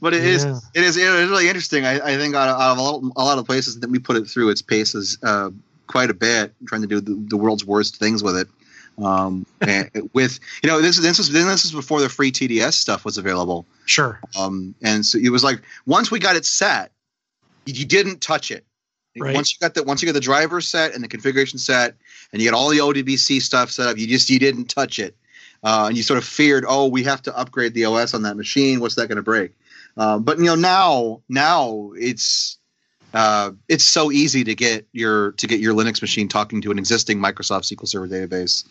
[0.00, 0.28] but it yeah.
[0.30, 1.84] is, it is it is really interesting.
[1.84, 3.98] I, I think out of, out of a, lot, a, lot, of places that we
[3.98, 5.50] put it through its paces uh,
[5.86, 8.48] quite a bit, trying to do the, the world's worst things with it.
[9.04, 9.46] Um,
[10.14, 13.66] with you know this this was this is before the free TDS stuff was available.
[13.84, 14.20] Sure.
[14.38, 16.92] Um, and so it was like once we got it set,
[17.66, 18.64] you didn't touch it.
[19.16, 19.34] Right.
[19.34, 21.96] Once you got the once you got the driver set and the configuration set,
[22.32, 25.16] and you got all the ODBC stuff set up, you just you didn't touch it
[25.62, 28.36] uh, and you sort of feared, oh, we have to upgrade the OS on that
[28.36, 28.80] machine.
[28.80, 29.52] What's that going to break?
[29.96, 32.58] Uh, but you know now, now it's
[33.12, 36.78] uh, it's so easy to get your to get your Linux machine talking to an
[36.78, 38.64] existing Microsoft SQL Server database.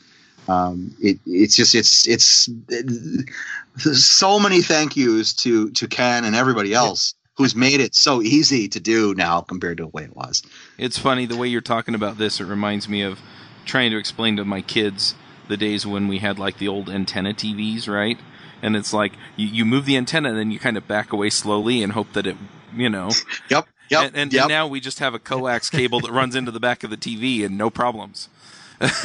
[0.48, 3.36] Um, it, it's just it's it's it,
[3.76, 8.68] so many thank yous to to Ken and everybody else who's made it so easy
[8.68, 10.44] to do now compared to the way it was.
[10.78, 12.40] It's funny the way you're talking about this.
[12.40, 13.20] It reminds me of
[13.66, 15.16] trying to explain to my kids
[15.48, 18.18] the days when we had like the old antenna TVs, right?
[18.62, 21.30] And it's like you, you move the antenna and then you kind of back away
[21.30, 22.38] slowly and hope that it,
[22.76, 23.12] you know.
[23.50, 23.68] Yep.
[23.90, 24.04] Yep.
[24.04, 24.42] And, and, yep.
[24.44, 26.98] and now we just have a coax cable that runs into the back of the
[26.98, 28.28] TV and no problems.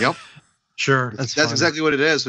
[0.00, 0.16] yep.
[0.74, 1.12] Sure.
[1.16, 2.26] That's, that's exactly what it is.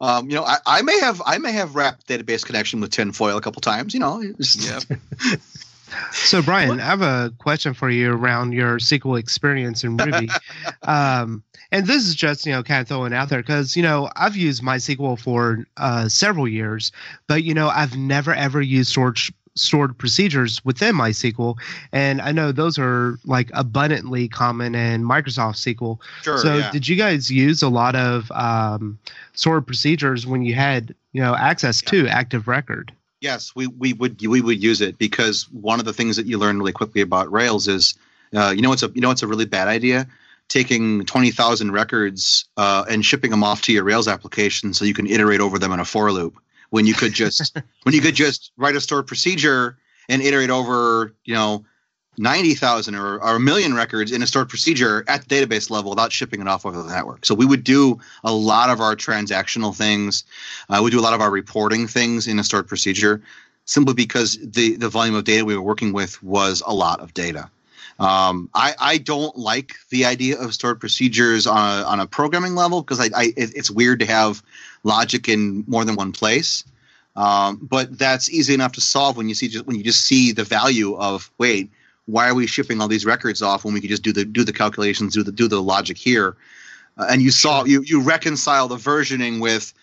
[0.00, 3.36] Um, you know, I, I, may have I may have wrapped database connection with tinfoil
[3.36, 3.94] a couple times.
[3.94, 4.20] You know.
[4.20, 4.80] Yeah.
[6.12, 6.80] So, Brian, what?
[6.80, 10.28] I have a question for you around your SQL experience in Ruby.
[10.82, 14.10] um, and this is just, you know, kind of throwing out there because, you know,
[14.16, 16.92] I've used MySQL for uh, several years,
[17.26, 19.18] but, you know, I've never ever used stored,
[19.58, 21.56] stored procedures within MySQL.
[21.92, 25.98] And I know those are like abundantly common in Microsoft SQL.
[26.22, 26.70] Sure, so, yeah.
[26.70, 28.98] did you guys use a lot of um,
[29.34, 31.90] stored procedures when you had, you know, access yeah.
[31.90, 32.92] to Active Record?
[33.20, 36.38] Yes, we, we would we would use it because one of the things that you
[36.38, 37.94] learn really quickly about Rails is,
[38.32, 40.06] uh, you know, it's a you know it's a really bad idea
[40.48, 44.94] taking twenty thousand records uh, and shipping them off to your Rails application so you
[44.94, 46.38] can iterate over them in a for loop
[46.70, 49.78] when you could just when you could just write a stored procedure
[50.08, 51.64] and iterate over you know
[52.18, 56.12] 90,000 or, or a million records in a stored procedure at the database level without
[56.12, 57.24] shipping it off over the network.
[57.24, 60.24] So we would do a lot of our transactional things.
[60.68, 63.22] Uh, we do a lot of our reporting things in a stored procedure
[63.66, 67.14] simply because the, the volume of data we were working with was a lot of
[67.14, 67.50] data.
[67.98, 72.54] Um, I, I don't like the idea of stored procedures on a, on a programming
[72.54, 74.42] level because I, I, it's weird to have
[74.84, 76.62] logic in more than one place.
[77.16, 80.30] Um, but that's easy enough to solve when you see just when you just see
[80.30, 81.70] the value of wait
[82.08, 84.42] why are we shipping all these records off when we could just do the do
[84.42, 86.36] the calculations, do the do the logic here?
[86.96, 89.74] Uh, and you saw you you reconcile the versioning with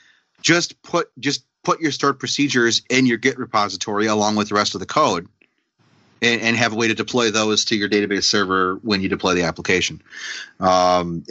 [0.41, 4.73] just put just put your stored procedures in your Git repository along with the rest
[4.73, 5.27] of the code,
[6.21, 9.33] and, and have a way to deploy those to your database server when you deploy
[9.33, 10.01] the application.
[10.59, 11.23] Um,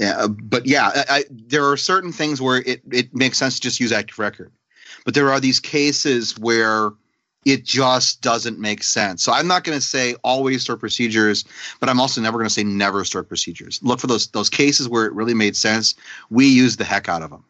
[0.43, 3.81] but yeah, I, I, there are certain things where it it makes sense to just
[3.81, 4.53] use Active Record,
[5.05, 6.93] but there are these cases where
[7.45, 9.23] it just doesn't make sense.
[9.23, 11.45] So I'm not going to say always stored procedures,
[11.79, 13.81] but I'm also never going to say never store procedures.
[13.83, 15.95] Look for those those cases where it really made sense.
[16.31, 17.45] We use the heck out of them.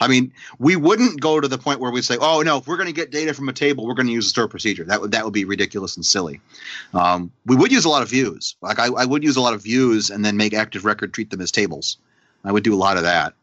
[0.00, 2.76] I mean, we wouldn't go to the point where we say, "Oh no, if we're
[2.76, 5.00] going to get data from a table, we're going to use a stored procedure." That
[5.00, 6.40] would that would be ridiculous and silly.
[6.92, 8.56] Um, we would use a lot of views.
[8.60, 11.30] Like I, I would use a lot of views and then make active record treat
[11.30, 11.96] them as tables.
[12.44, 13.34] I would do a lot of that.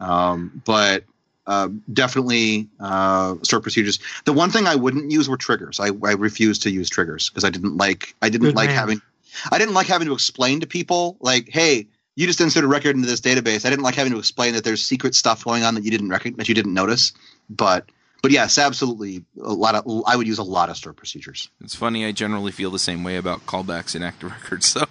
[0.00, 1.04] Um, but
[1.46, 3.98] uh, definitely uh, stored procedures.
[4.24, 5.80] The one thing I wouldn't use were triggers.
[5.80, 8.76] I, I refused to use triggers because I didn't like I didn't Good like man.
[8.76, 9.02] having
[9.50, 12.96] I didn't like having to explain to people like, hey, you just insert a record
[12.96, 13.64] into this database.
[13.64, 16.08] I didn't like having to explain that there's secret stuff going on that you didn't
[16.08, 17.12] rec- that you didn't notice.
[17.48, 17.88] But
[18.22, 21.48] but yes, absolutely, a lot of I would use a lot of stored procedures.
[21.60, 22.04] It's funny.
[22.04, 24.66] I generally feel the same way about callbacks in active records.
[24.66, 24.84] So,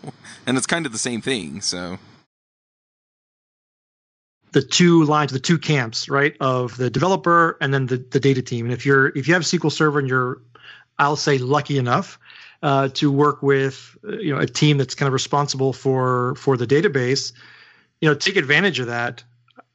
[0.46, 1.60] and it's kind of the same thing.
[1.60, 2.00] So,
[4.54, 8.42] the two lines, the two camps, right, of the developer and then the, the data
[8.42, 8.68] team.
[8.68, 10.42] And if you're if you have SQL Server and you're,
[10.98, 12.18] I'll say, lucky enough
[12.63, 16.58] uh, to work with uh, you know a team that's kind of responsible for for
[16.58, 17.34] the database,
[18.02, 19.24] you know, take advantage of that.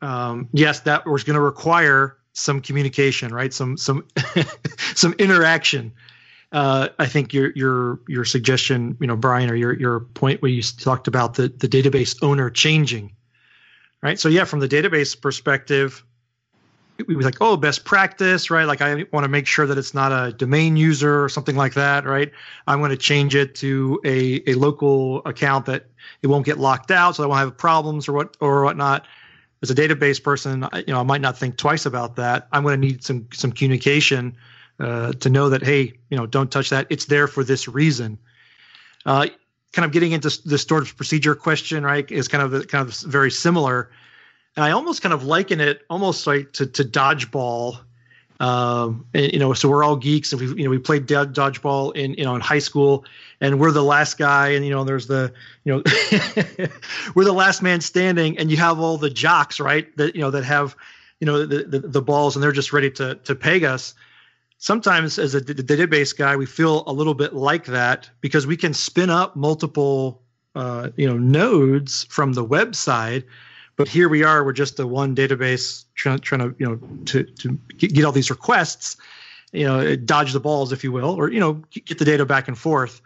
[0.00, 3.52] Um, yes, that was going to require some communication, right?
[3.52, 4.06] Some some
[4.94, 5.92] some interaction.
[6.50, 10.50] Uh, I think your your your suggestion, you know, Brian, or your your point where
[10.50, 13.12] you talked about the the database owner changing
[14.02, 14.18] right?
[14.18, 16.04] So yeah, from the database perspective,
[17.06, 18.64] we was like, oh, best practice, right?
[18.64, 21.74] Like I want to make sure that it's not a domain user or something like
[21.74, 22.30] that, right?
[22.66, 25.86] I'm going to change it to a, a local account that
[26.22, 29.06] it won't get locked out, so I won't have problems or what or whatnot.
[29.62, 32.48] As a database person, I- you know, I might not think twice about that.
[32.52, 34.36] I'm going to need some some communication
[34.80, 36.86] uh, to know that hey, you know, don't touch that.
[36.90, 38.18] It's there for this reason.
[39.06, 39.26] Uh,
[39.72, 42.94] kind of getting into the stored procedure question, right, is kind of the, kind of
[43.00, 43.90] very similar.
[44.56, 47.78] And I almost kind of liken it almost like to, to dodgeball.
[48.40, 51.14] Um, and, you know, so we're all geeks, and we you know we played do-
[51.14, 53.04] dodgeball in you know in high school,
[53.40, 55.32] and we're the last guy, and you know there's the
[55.64, 55.82] you know
[57.14, 59.96] we're the last man standing, and you have all the jocks, right?
[59.96, 60.74] That you know that have
[61.20, 63.94] you know the, the, the balls, and they're just ready to to peg us
[64.62, 68.56] sometimes as a d- database guy we feel a little bit like that because we
[68.56, 70.22] can spin up multiple
[70.54, 73.24] uh, you know nodes from the website
[73.76, 77.24] but here we are we're just a one database trying, trying to you know to,
[77.24, 78.96] to get get all these requests
[79.52, 82.48] you know dodge the balls if you will or you know get the data back
[82.48, 83.00] and forth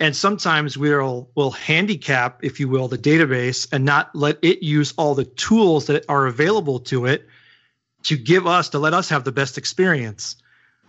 [0.00, 4.92] and sometimes we'll will handicap if you will the database and not let it use
[4.96, 7.26] all the tools that are available to it
[8.02, 10.36] to give us to let us have the best experience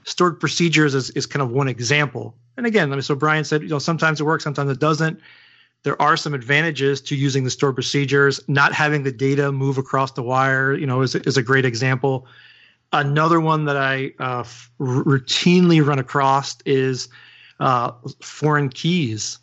[0.05, 2.35] stored procedures is, is kind of one example.
[2.57, 5.19] And again, I mean, so Brian said, you know, sometimes it works, sometimes it doesn't.
[5.85, 8.41] There are some advantages to using the stored procedures.
[8.47, 12.25] Not having the data move across the wire, you know, is, is a great example.
[12.91, 17.07] Another one that I uh, f- routinely run across is
[17.59, 19.37] uh, foreign keys,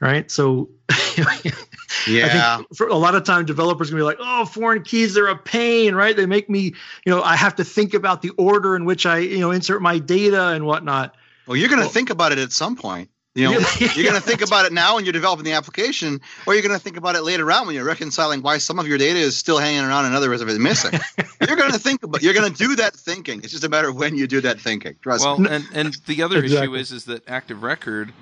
[0.00, 0.28] right?
[0.32, 0.68] So
[1.16, 1.24] Yeah.
[2.54, 5.28] I think for a lot of time developers gonna be like, oh, foreign keys, they're
[5.28, 6.16] a pain, right?
[6.16, 9.18] They make me, you know, I have to think about the order in which I,
[9.18, 11.14] you know, insert my data and whatnot.
[11.46, 13.10] Well, you're going to Well- think about it at some point.
[13.38, 13.92] You know, Yeah.
[13.94, 16.74] you're going to think about it now when you're developing the application, or you're going
[16.74, 19.36] to think about it later on when you're reconciling why some of your data is
[19.36, 20.98] still hanging around and others of it is missing.
[21.46, 23.38] you're going to think about, you're going to do that thinking.
[23.42, 24.96] It's just a matter of when you do that thinking.
[25.02, 25.48] Trust well, me.
[25.50, 28.12] and and the other issue is is that active record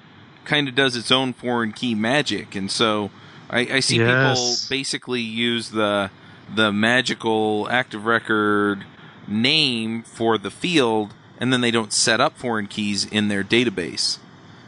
[0.45, 3.11] kind of does its own foreign key magic, and so
[3.49, 4.67] I, I see Yes.
[4.67, 6.11] people basically use the
[6.55, 8.85] the magical active record
[9.27, 14.19] name for the field, and then they don't set up foreign keys in their database.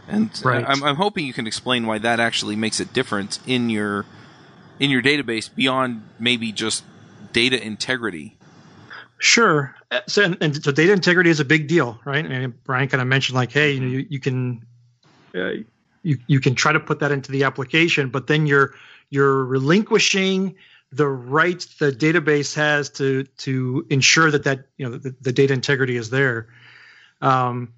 [0.08, 0.64] And Right.
[0.66, 4.06] I'm, I'm hoping you can explain why that actually makes a difference in your
[4.80, 6.84] in your database beyond maybe just
[7.32, 8.36] data integrity.
[9.18, 9.74] Sure.
[9.90, 12.24] Uh, So, and, and so data integrity is a big deal, right?
[12.24, 14.64] And Brian kind of mentioned like, hey, you know, you, you can,
[15.34, 15.50] uh,
[16.02, 18.74] you you can try to put that into the application, but then you're
[19.10, 20.54] you're relinquishing
[20.92, 25.52] the rights the database has to to ensure that that you know the, the data
[25.52, 26.48] integrity is there.
[27.20, 27.74] Um,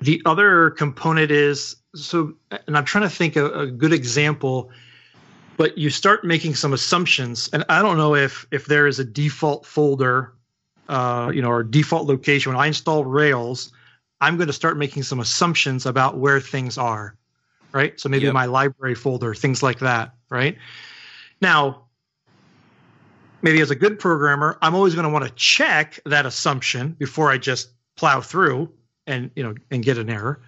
[0.00, 2.34] the other component is so,
[2.66, 4.70] and I'm trying to think a, a good example
[5.56, 9.04] but you start making some assumptions and i don't know if if there is a
[9.04, 10.32] default folder
[10.88, 12.52] uh, you know or default location.
[12.52, 13.72] When i install rails
[14.20, 17.16] i'm going to start making some assumptions about where things are
[17.72, 17.98] right?
[18.00, 18.34] So maybe Yep.
[18.34, 20.56] my library folder things like that right?
[21.40, 21.86] Now
[23.42, 27.30] maybe as a good programmer i'm always going to want to check that assumption before
[27.30, 28.72] i just plow through
[29.06, 30.40] and you know and get an error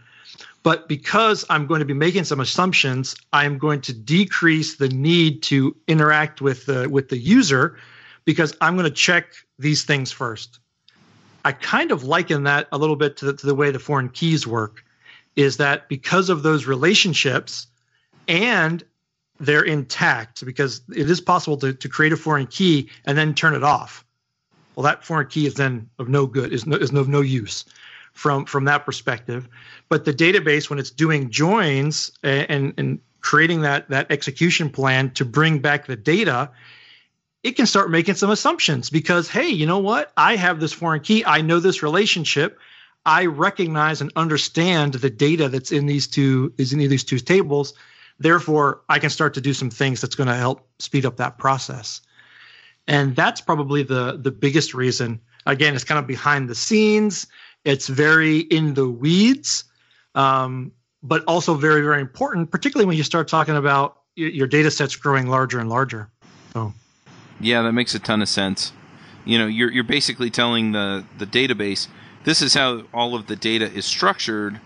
[0.62, 5.42] but because I'm going to be making some assumptions, I'm going to decrease the need
[5.44, 7.78] to interact with the with the user
[8.24, 10.58] because I'm going to check these things first.
[11.44, 14.10] I kind of liken that a little bit to the, to the way the foreign
[14.10, 14.84] keys work
[15.36, 17.68] is that because of those relationships
[18.26, 18.84] and
[19.40, 23.54] they're intact because it is possible to, to create a foreign key and then turn
[23.54, 24.04] it off.
[24.74, 27.64] Well, that foreign key is then of no good, is no, is of no use
[28.12, 29.48] from, from that perspective.
[29.88, 35.24] But the database, when it's doing joins and, and, creating that, that execution plan to
[35.24, 36.50] bring back the data,
[37.42, 40.12] it can start making some assumptions because, hey, you know what?
[40.16, 41.24] I have this foreign key.
[41.24, 42.58] I know this relationship.
[43.04, 47.74] I recognize and understand the data that's in these two is in these two tables.
[48.18, 51.38] Therefore, I can start to do some things that's going to help speed up that
[51.38, 52.00] process.
[52.86, 55.20] And that's probably the the biggest reason.
[55.46, 57.26] Again, it's kind of behind the scenes.
[57.68, 59.64] It's very in the weeds,
[60.14, 64.70] um, but also very very important, particularly when you start talking about your, your data
[64.70, 66.08] sets growing larger and larger.
[66.54, 66.72] So.
[67.40, 68.72] Yeah, that makes a ton of sense.
[69.26, 71.88] You know, you're you're basically telling the the database
[72.24, 74.60] this is how all of the data is structured,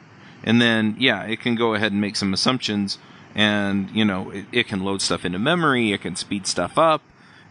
[0.45, 2.99] and then yeah, it can go ahead and make some assumptions,
[3.35, 7.03] and you know, it, it can load stuff into memory, it can speed stuff up,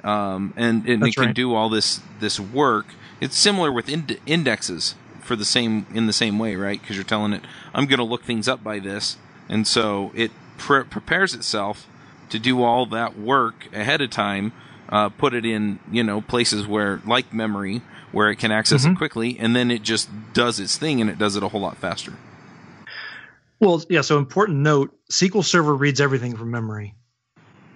[0.02, 1.36] um, and, and it can right.
[1.36, 2.86] do all this this work.
[3.20, 6.80] It's similar with ind- indexes for the same in the same way, right?
[6.82, 7.43] Because you're telling it,
[7.74, 9.17] I'm going to look things up by this,
[9.49, 11.88] and so it pre- prepares itself
[12.30, 14.53] to do all that work ahead of time
[14.91, 18.93] uh, put it in you know places where like memory where it can access mm-hmm.
[18.93, 21.61] it quickly, and then it just does its thing and it does it a whole
[21.61, 22.13] lot faster.
[23.59, 24.01] Well, yeah.
[24.01, 26.95] So important note: SQL Server reads everything from memory.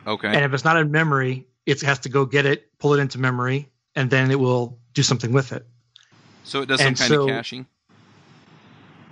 [0.06, 0.28] Okay.
[0.28, 3.18] And if it's not in memory, it has to go get it, pull it into
[3.18, 5.66] memory, and then it will do something with it.
[6.46, 7.66] So it does some and kind so, of caching.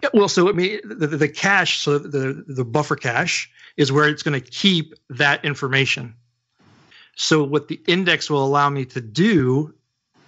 [0.04, 4.08] Yeah, well, so I mean, the, the, cache, so the the buffer cache is where
[4.08, 6.16] it's going to keep that information.
[7.16, 9.74] So what the index will allow me to do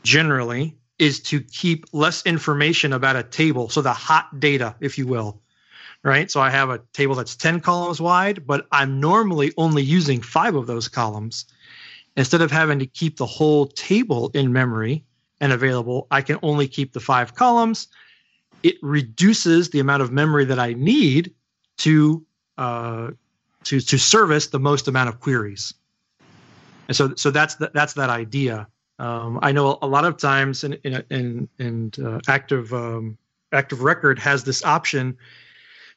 [0.04, 3.70] generally is to keep less information about a table.
[3.70, 5.42] So the hot data, if you will,
[6.04, 6.32] right?
[6.32, 10.56] So I have a table that's 10 columns wide, but I'm normally only using five
[10.56, 11.46] of those columns.
[12.16, 15.04] Instead of having to keep the whole table in memory
[15.42, 17.88] and available, I can only keep the five columns.
[18.64, 21.34] It reduces the amount of memory that I need
[21.80, 22.26] to
[22.58, 23.12] uh,
[23.66, 25.74] to to service the most amount of queries
[26.88, 28.68] and so so that's the, that's that idea.
[29.00, 33.18] Um, I know a lot of times in in in, in uh, active um,
[33.52, 35.18] active record has this option,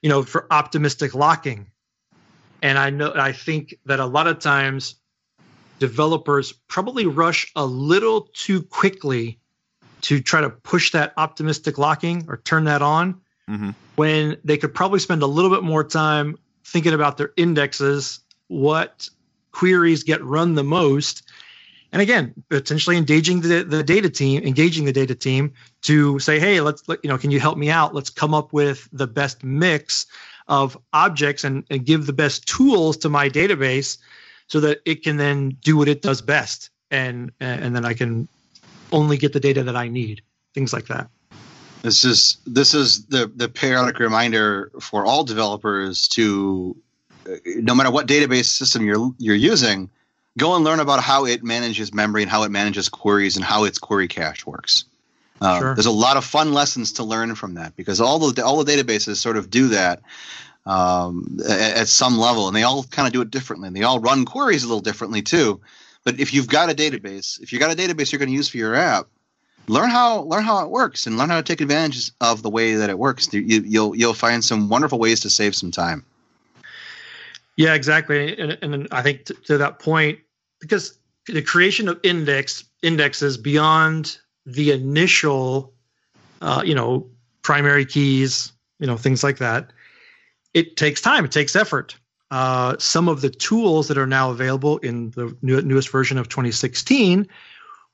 [0.03, 1.67] you know, for optimistic locking,
[2.63, 4.97] and I know I think that a lot of times
[5.79, 9.39] developers probably rush a little too quickly
[10.03, 13.71] to try to push that optimistic locking or turn that on mm-hmm.
[13.97, 19.09] when they could probably spend a little bit more time thinking about their indexes what
[19.53, 21.29] queries get run the most
[21.93, 25.53] and again potentially engaging the, the data team engaging the data team
[25.83, 28.53] to say hey let's let, you know can you help me out let's come up
[28.53, 30.07] with the best mix
[30.49, 33.99] of objects and, and give the best tools to my database
[34.49, 38.29] so that it can then do what it does best and and then i can
[38.93, 40.23] only get the data that i need
[40.55, 41.09] things like that
[41.83, 46.77] this is this is the the periodic reminder for all developers to
[47.45, 49.91] no matter what database system you're you're using,
[50.37, 53.65] go and learn about how it manages memory and how it manages queries and how
[53.65, 54.85] its query cache works.
[55.41, 55.75] Uh, sure.
[55.75, 58.73] There's a lot of fun lessons to learn from that because all the all the
[58.73, 60.01] databases sort of do that
[60.69, 63.69] um, at, at, some level, and they all kind of do it differently.
[63.69, 65.61] And they all run queries a little differently too.
[66.05, 68.49] But if you've got a database, if you've got a database you're going to use
[68.49, 69.07] for your app,
[69.67, 72.75] learn how learn how it works and learn how to take advantage of the way
[72.75, 73.33] that it works.
[73.33, 76.05] You, you'll you'll find some wonderful ways to save some time.
[77.57, 78.39] Yeah, exactly.
[78.39, 80.21] And, and I think to, to that point,
[80.61, 85.73] because the creation of index indexes beyond the initial,
[86.41, 87.09] uh, you know,
[87.43, 89.73] primary keys, you know, things like that,
[90.59, 91.25] it takes time.
[91.25, 91.97] It takes effort.
[92.31, 96.29] Uh, some of the tools that are now available in the new, newest version of
[96.29, 97.27] 2016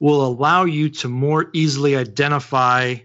[0.01, 2.97] will allow you to more easily identify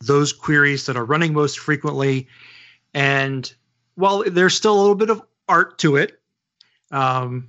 [0.00, 2.26] those queries that are running most frequently.
[2.92, 3.52] And
[3.94, 6.20] while there's still a little bit of art to it.
[6.90, 7.48] Um,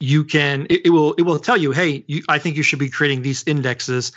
[0.00, 2.78] you can it, it, will it will tell you, hey, you, I think you should
[2.78, 4.12] be creating these indexes,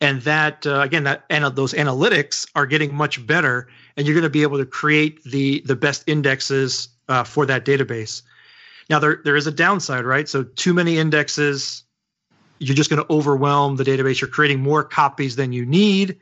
[0.00, 4.22] and that uh, again that and those analytics are getting much better, and you're going
[4.22, 8.22] to be able to create the the best indexes uh, for that database.
[8.90, 10.28] Now there there is a downside, right?
[10.28, 11.84] So too many indexes,
[12.58, 14.20] you're just going to overwhelm the database.
[14.20, 16.18] You're creating more copies than you need.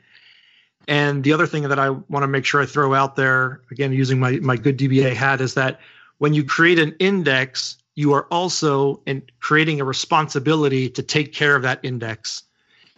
[0.87, 3.93] And the other thing that I want to make sure I throw out there, again,
[3.93, 5.79] using my, my good DBA hat, is that
[6.17, 11.55] when you create an index, you are also in creating a responsibility to take care
[11.55, 12.43] of that index.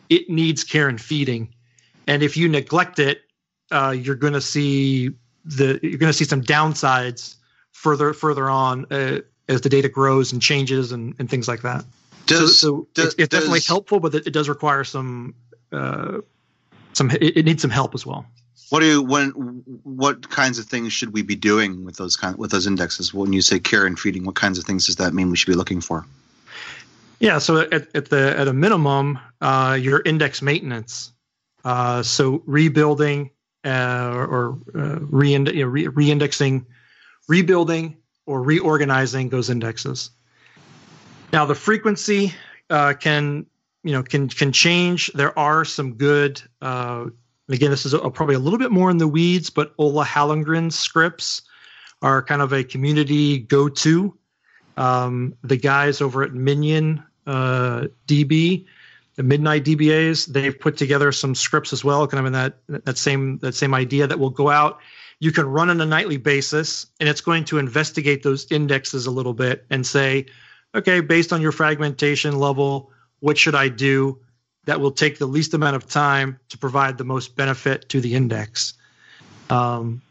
[0.10, 1.54] It needs care and feeding.
[2.08, 3.22] and if you neglect it,
[3.72, 5.12] uh, you're going to see
[5.44, 7.36] the you're going to see some downsides
[7.72, 11.86] further further on uh, as the data grows and changes and, and things like that.
[12.26, 15.36] Does, so, so does, it's, it's does, definitely helpful, but it, it does require some
[15.72, 16.20] uh,
[16.94, 18.26] some it, it, needs some help as well.
[18.70, 19.30] What do you when
[19.84, 23.14] what kinds of things should we be doing with those kind with those indexes?
[23.14, 25.52] When you say care and feeding, what kinds of things does that mean we should
[25.52, 26.06] be looking for?
[27.20, 31.12] Yeah, so at, at the at a minimum, uh, your index maintenance.
[31.64, 33.32] Uh, so rebuilding
[33.64, 36.66] uh, or, uh, re- reindexing,
[37.28, 37.98] rebuilding
[38.28, 40.12] or reorganizing those indexes.
[41.34, 42.34] Now the frequency
[42.70, 43.46] uh, can
[43.84, 45.12] you know can can change.
[45.14, 46.42] There are some good.
[46.62, 47.08] Uh,
[47.50, 50.72] again, this is a, probably a little bit more in the weeds, but Ola Hallengren
[50.72, 51.42] scripts
[52.02, 54.18] are kind of a community go-to.
[54.78, 58.66] Um, the guys over at Minion uh, DB,
[59.16, 62.98] the Midnight DBAs, they've put together some scripts as well, kind of in that that
[62.98, 64.80] same that same idea that will go out.
[65.20, 69.12] You can run on a nightly basis, and it's going to investigate those indexes a
[69.12, 70.26] little bit and say,
[70.76, 74.20] okay, based on your fragmentation level, what should I do
[74.66, 78.16] that will take the least amount of time to provide the most benefit to the
[78.16, 78.74] index?
[79.50, 80.02] Um,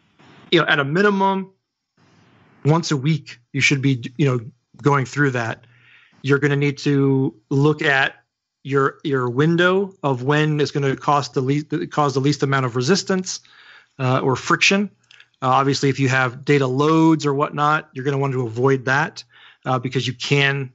[0.50, 1.50] you know, at a minimum,
[2.64, 4.40] once a week, you should be, you know,
[4.82, 5.66] going through that.
[6.22, 8.14] You're going to need to look at
[8.62, 12.64] your your window of when it's going to cost the least cause the least amount
[12.66, 13.40] of resistance
[13.98, 14.90] uh, or friction.
[15.42, 18.86] Uh, obviously, if you have data loads or whatnot, you're going to want to avoid
[18.86, 19.22] that
[19.66, 20.72] uh, because you can,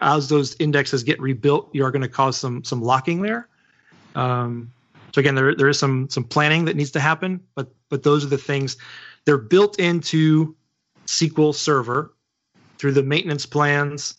[0.00, 3.48] as those indexes get rebuilt, you are going to cause some some locking there.
[4.14, 4.70] Um,
[5.12, 8.24] so again, there there is some some planning that needs to happen, but but those
[8.24, 8.76] are the things.
[9.24, 10.54] They're built into
[11.08, 12.14] SQL Server
[12.76, 14.14] through the maintenance plans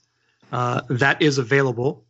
[0.52, 2.04] uh, that is available.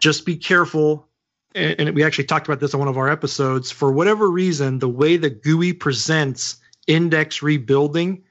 [0.00, 1.06] Just be careful,
[1.54, 3.70] and, we actually talked about this on one of our episodes.
[3.70, 6.56] For whatever reason, the way the GUI presents
[6.86, 8.22] index rebuilding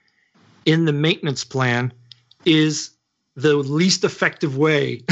[0.66, 1.93] in the maintenance plan
[2.46, 2.91] is
[3.36, 5.04] the least effective way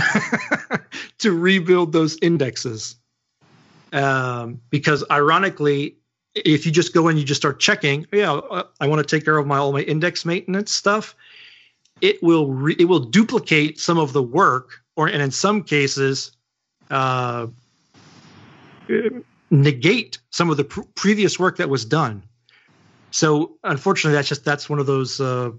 [1.19, 2.95] to rebuild those indexes.
[3.91, 5.97] Um, because ironically,
[6.35, 9.25] if you just go in, you just start checking, yeah, uh, I want to take
[9.25, 11.15] care of my all my index maintenance stuff.
[12.01, 16.31] It will re- it will duplicate some of the work, or and in some cases,
[16.89, 17.47] uh,
[19.51, 22.23] negate some of the pr- previous work that was done.
[23.11, 25.51] So unfortunately, that's just that's one of those uh,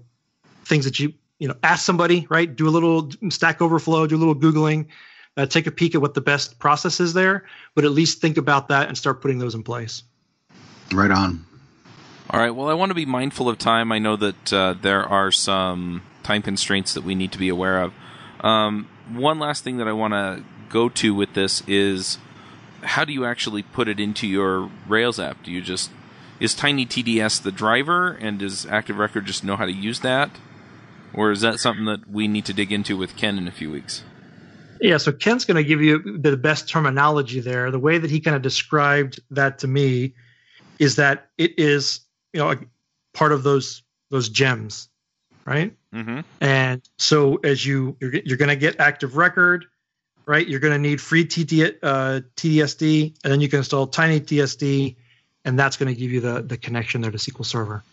[0.65, 4.17] things that you you know ask somebody right do a little stack overflow do a
[4.17, 4.87] little googling
[5.37, 7.45] uh, take a peek at what the best process is there
[7.75, 10.03] but at least think about that and start putting those in place
[10.93, 11.45] right on.
[12.29, 13.91] All right well i want to be mindful of time.
[13.91, 17.81] I know that uh, there are some time constraints that we need to be aware
[17.81, 17.93] of.
[18.41, 22.17] Um, one last thing that i want to go to with this is
[22.83, 25.43] how do you actually put it into your rails app?
[25.43, 25.91] Do you just
[26.39, 30.31] is tiny tds the driver and does active record just know how to use that?
[31.13, 33.71] Or is that something that we need to dig into with Ken in a few
[33.71, 34.03] weeks?
[34.81, 37.71] Yeah, so Ken's going to give you the best terminology there.
[37.71, 40.13] The way that he kind of described that to me
[40.79, 42.01] is that it is,
[42.33, 42.55] you know,
[43.13, 44.89] part of those those gems,
[45.45, 45.75] right?
[45.93, 46.21] Mm-hmm.
[46.41, 49.65] And so as you you're, you're going to get active record,
[50.25, 50.47] right?
[50.47, 54.95] You're going to need free TT, uh, TDSD, and then you can install Tiny TSD,
[55.45, 57.83] and that's going to give you the the connection there to SQL Server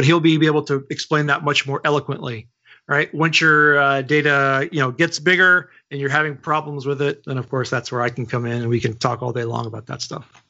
[0.00, 2.48] but he'll be able to explain that much more eloquently
[2.86, 7.22] right once your uh, data you know gets bigger and you're having problems with it
[7.24, 9.44] then of course that's where i can come in and we can talk all day
[9.44, 10.42] long about that stuff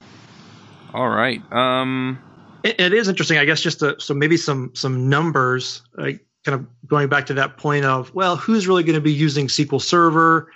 [0.95, 2.19] all right um
[2.63, 6.55] it, it is interesting i guess just to, so maybe some some numbers like kind
[6.55, 9.81] of going back to that point of well who's really going to be using sql
[9.81, 10.51] server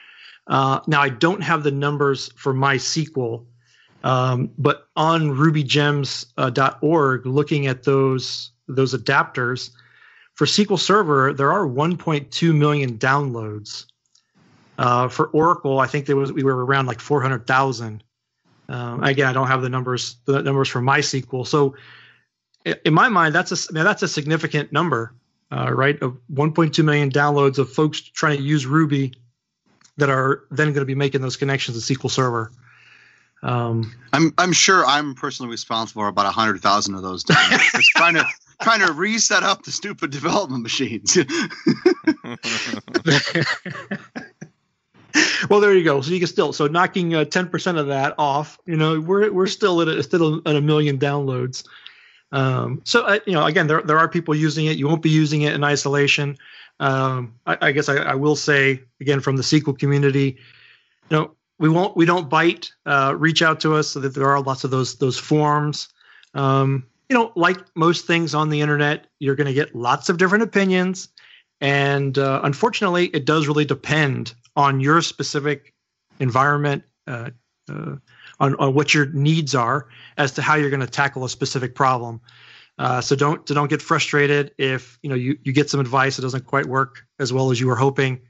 [0.49, 3.45] uh, now i don't have the numbers for mysql
[4.03, 9.71] um, but on rubygems.org uh, looking at those those adapters
[10.35, 13.87] for SQL Server, there are 1.2 million downloads.
[14.77, 18.03] Uh, for Oracle, I think there was we were around like 400,000.
[18.69, 21.47] Um, again, I don't have the numbers the numbers for MySQL.
[21.47, 21.77] So,
[22.85, 25.15] in my mind, that's a that's a significant number,
[25.53, 26.01] uh, right?
[26.03, 29.13] Of 1.2 million downloads of folks trying to use Ruby
[29.97, 32.51] that are then going to be making those connections to SQL Server.
[33.43, 37.25] Um, I'm I'm sure I'm personally responsible for about hundred thousand of those.
[37.25, 38.27] Just trying to
[38.63, 41.19] trying to reset up the stupid development machines.
[45.51, 46.01] well, there you go.
[46.01, 48.59] So you can still so knocking uh, ten uh, percent of that off.
[48.67, 51.65] You know, we're we're still at a, still at a million downloads.
[52.33, 54.77] Um, so uh, you know, again, there there are people using it.
[54.77, 56.37] You won't be using it in isolation.
[56.81, 60.37] Um, I, I, guess I, I will say again from the SQL community,
[61.09, 62.73] you know, we won't we don't bite.
[62.85, 65.89] Uh, reach out to us so that there are lots of those those forums.
[66.35, 70.17] Um, you know, like most things on the internet, you're going to get lots of
[70.17, 71.09] different opinions,
[71.61, 75.73] and uh, unfortunately, it does really depend on your specific
[76.21, 77.31] environment, uh,
[77.69, 77.97] uh,
[78.41, 81.75] on, on what your needs are, as to how you're going to tackle a specific
[81.75, 82.21] problem.
[82.79, 86.17] Uh, so don't so don't get frustrated if you know you, you get some advice
[86.17, 88.21] that doesn't quite work as well as you were hoping.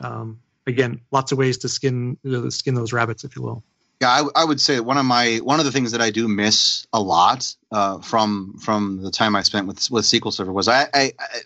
[0.00, 3.62] Um, again, lots of ways to skin you know, skin those rabbits, if you will.
[4.00, 6.26] Yeah, I, I, would say one of my one of the things that I do
[6.26, 10.68] miss a lot uh, from from the time I spent with with SQL Server was
[10.68, 11.40] I, I I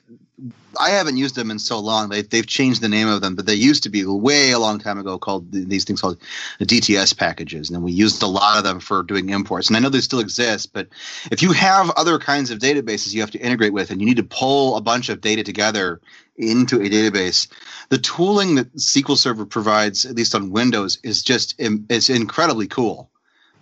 [0.91, 2.09] haven't used them in so long.
[2.09, 4.79] They, they've changed the name of them, but they used to be way a long
[4.79, 6.19] time ago called these things called
[6.59, 7.71] the DTS packages.
[7.71, 9.69] And we used a lot of them for doing imports.
[9.69, 10.89] And I know they still exist, but
[11.31, 14.17] if you have other kinds of databases you have to integrate with and you need
[14.17, 16.01] to pull a bunch of data together
[16.37, 17.49] into a database,
[17.89, 23.11] the tooling that SQL Server provides, at least on Windows, is just is incredibly cool.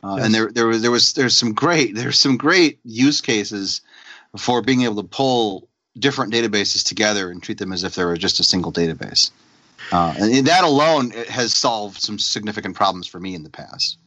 [0.05, 0.27] Uh, yes.
[0.27, 3.83] And there, there was, there was, there's some great, there's some great use cases
[4.37, 5.69] for being able to pull
[5.99, 9.31] different databases together and treat them as if they were just a single database.
[9.91, 13.99] Uh, and that alone has solved some significant problems for me in the past.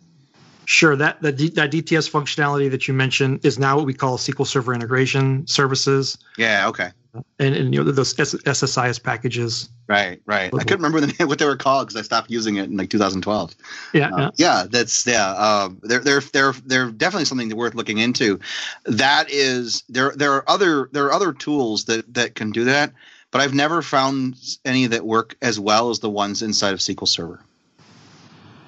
[0.66, 4.18] Sure, that that, D, that DTS functionality that you mentioned is now what we call
[4.18, 6.18] SQL Server integration services.
[6.38, 6.68] Yeah.
[6.70, 6.92] Okay
[7.40, 9.70] and, and you know those SSIS packages.
[9.88, 10.54] Right, right.
[10.54, 12.78] I couldn't remember the name, what they were called because I stopped using it in
[12.78, 13.56] like 2012.
[13.94, 14.30] Yeah, uh, yeah.
[14.38, 14.66] yeah.
[14.70, 15.28] That's yeah.
[15.28, 18.40] Uh, they're they're they're they're definitely something worth looking into.
[18.86, 20.14] That is there.
[20.16, 22.94] There are other there are other tools that that can do that,
[23.32, 27.08] but I've never found any that work as well as the ones inside of SQL
[27.08, 27.44] Server.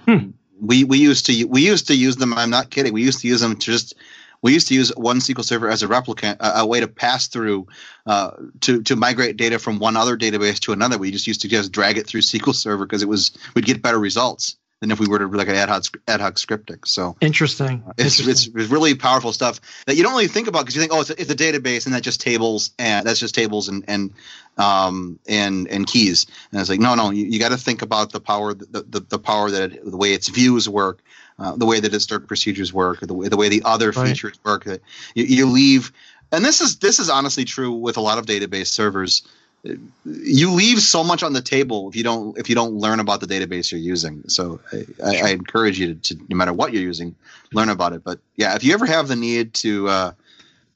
[0.06, 0.32] Hmm.
[0.60, 2.34] We we used to we used to use them.
[2.34, 2.94] I'm not kidding.
[2.94, 3.96] We used to use them to just
[4.42, 7.28] we used to use one SQL Server as a replicant, a, a way to pass
[7.28, 7.68] through
[8.06, 8.32] uh,
[8.62, 10.98] to to migrate data from one other database to another.
[10.98, 13.82] We just used to just drag it through SQL Server because it was we'd get
[13.82, 16.88] better results than if we were to like an ad hoc ad hoc scripting.
[16.88, 17.84] So interesting.
[17.88, 18.54] Uh, it's, interesting.
[18.54, 21.02] it's, it's really powerful stuff that you don't really think about because you think, oh,
[21.02, 24.14] it's a, it's a database and that's just tables and that's just tables and and
[24.58, 26.26] um and and keys.
[26.52, 29.00] And it's like, no, no, you, you got to think about the power the, the,
[29.00, 31.02] the power that it, the way its views work,
[31.40, 34.08] uh, the way the historic procedures work, the way the way the other right.
[34.08, 34.64] features work.
[34.66, 34.82] That
[35.14, 35.92] you, you leave,
[36.32, 39.28] and this is this is honestly true with a lot of database servers.
[40.06, 43.20] You leave so much on the table if you don't if you don't learn about
[43.20, 44.24] the database you're using.
[44.28, 47.16] So I, I, I encourage you to, to, no matter what you're using,
[47.52, 48.04] learn about it.
[48.04, 50.12] But yeah, if you ever have the need to uh,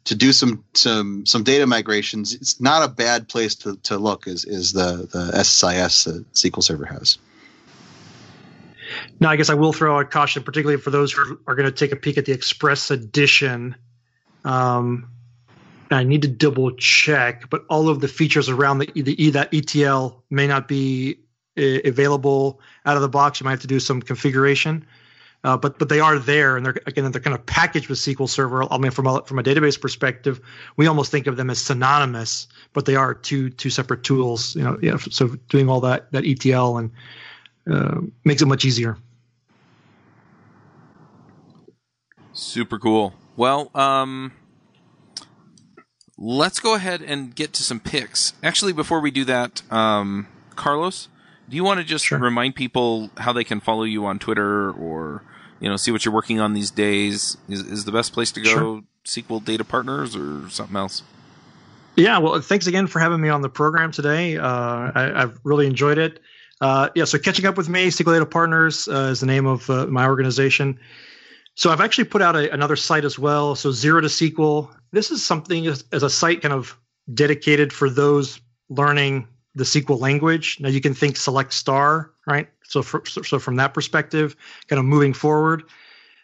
[0.06, 4.28] to do some some some data migrations, it's not a bad place to, to look.
[4.28, 7.18] Is is the the SSIS that SQL Server has.
[9.20, 11.72] Now, I guess I will throw out caution, particularly for those who are going to
[11.72, 13.76] take a peek at the Express Edition.
[14.44, 15.10] Um,
[15.90, 20.24] I need to double check, but all of the features around the, the that ETL
[20.30, 21.20] may not be
[21.58, 23.40] uh, available out of the box.
[23.40, 24.86] You might have to do some configuration,
[25.44, 28.30] uh, but but they are there, and they're again they're kind of packaged with SQL
[28.30, 28.72] Server.
[28.72, 30.40] I mean, from a, from a database perspective,
[30.78, 34.56] we almost think of them as synonymous, but they are two two separate tools.
[34.56, 34.98] You know, yeah.
[34.98, 36.92] So doing all that that ETL and
[37.70, 38.98] uh, makes it much easier.
[42.34, 43.14] Super cool.
[43.36, 44.34] Well, um,
[46.18, 48.34] let's go ahead and get to some picks.
[48.44, 51.08] Actually, before we do that, um, Carlos,
[51.50, 52.20] do you want to just sure.
[52.20, 55.24] remind people how they can follow you on Twitter or
[55.62, 57.38] you know see what you're working on these days?
[57.48, 58.82] Is, is the best place to go sure.
[59.06, 61.04] SQL Data Partners or something else?
[61.96, 64.38] Yeah, well, thanks again for having me on the program today.
[64.38, 66.20] Uh, I, have really enjoyed it.
[66.60, 69.70] Uh, yeah, so catching up with me, SQL Data Partners uh, is the name of
[69.70, 70.80] uh, my organization.
[71.56, 73.56] So I've actually put out a, another site as well.
[73.56, 74.74] So Zero to SQL.
[74.92, 76.78] This is something as, as, a site kind of
[77.14, 78.40] dedicated for those
[78.70, 80.58] learning the SQL language.
[80.60, 82.48] Now you can think select star, right?
[82.64, 84.36] So for, so from that perspective,
[84.68, 85.64] kind of moving forward,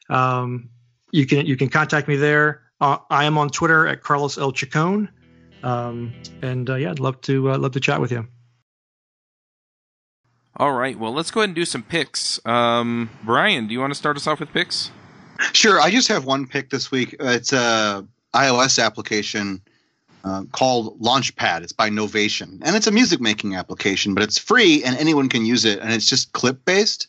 [0.09, 0.69] um,
[1.11, 2.61] you can you can contact me there.
[2.79, 5.09] Uh, I am on Twitter at Carlos L Chacon,
[5.63, 8.27] um, and uh, yeah, I'd love to uh, love to chat with you.
[10.59, 12.43] All right, well, let's go ahead and do some picks.
[12.45, 14.89] Um, Brian, do you want to start us off with picks?
[15.53, 15.79] Sure.
[15.79, 17.15] I just have one pick this week.
[17.19, 19.61] It's a iOS application
[20.23, 21.63] uh, called Launchpad.
[21.63, 25.45] It's by Novation, and it's a music making application, but it's free and anyone can
[25.45, 27.07] use it, and it's just clip based.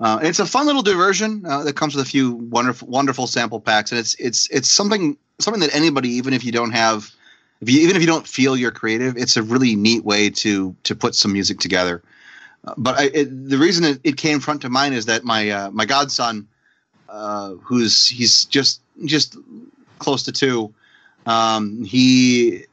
[0.00, 3.60] Uh, it's a fun little diversion uh, that comes with a few wonderful, wonderful sample
[3.60, 7.10] packs, and it's it's it's something something that anybody, even if you don't have,
[7.60, 10.74] if you even if you don't feel you're creative, it's a really neat way to
[10.82, 12.02] to put some music together.
[12.64, 15.50] Uh, but I, it, the reason it, it, came front to mind is that my
[15.50, 16.48] uh, my godson
[17.08, 19.36] uh, who's he's just just
[19.98, 20.74] close to two.
[21.26, 22.64] Um, he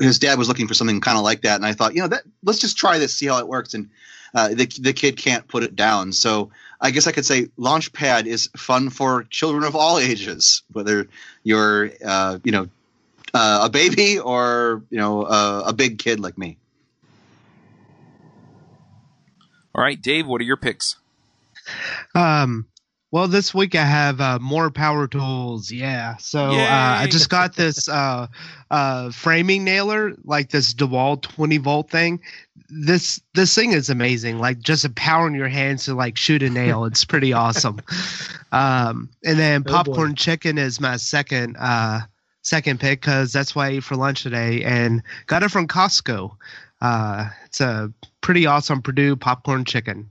[0.00, 2.08] his dad was looking for something kind of like that, and I thought, you know,
[2.08, 3.74] that let's just try this, see how it works.
[3.74, 3.90] And
[4.34, 6.12] uh, the the kid can't put it down.
[6.12, 6.50] So
[6.80, 11.06] I guess I could say Launchpad is fun for children of all ages, whether
[11.42, 12.68] you're uh, you know
[13.32, 16.58] uh, a baby or you know a big kid like me.
[19.74, 20.96] All right, Dave, what are your picks?
[22.14, 22.66] Um,
[23.14, 25.70] well, this week I have uh, more power tools.
[25.70, 26.16] Yeah.
[26.16, 28.26] So uh, I just got this uh,
[28.72, 32.18] uh, framing nailer, like this DeWalt 20 volt thing.
[32.68, 34.40] This this thing is amazing.
[34.40, 36.86] Like just a power in your hands to like shoot a nail.
[36.86, 37.80] It's pretty awesome.
[38.50, 40.14] Um, and then oh popcorn boy.
[40.14, 42.02] chicken is my second uh,
[42.42, 46.36] second pick because that's what I ate for lunch today, and got it from Costco.
[46.80, 50.08] Uh, it's a pretty awesome Perdue popcorn chicken.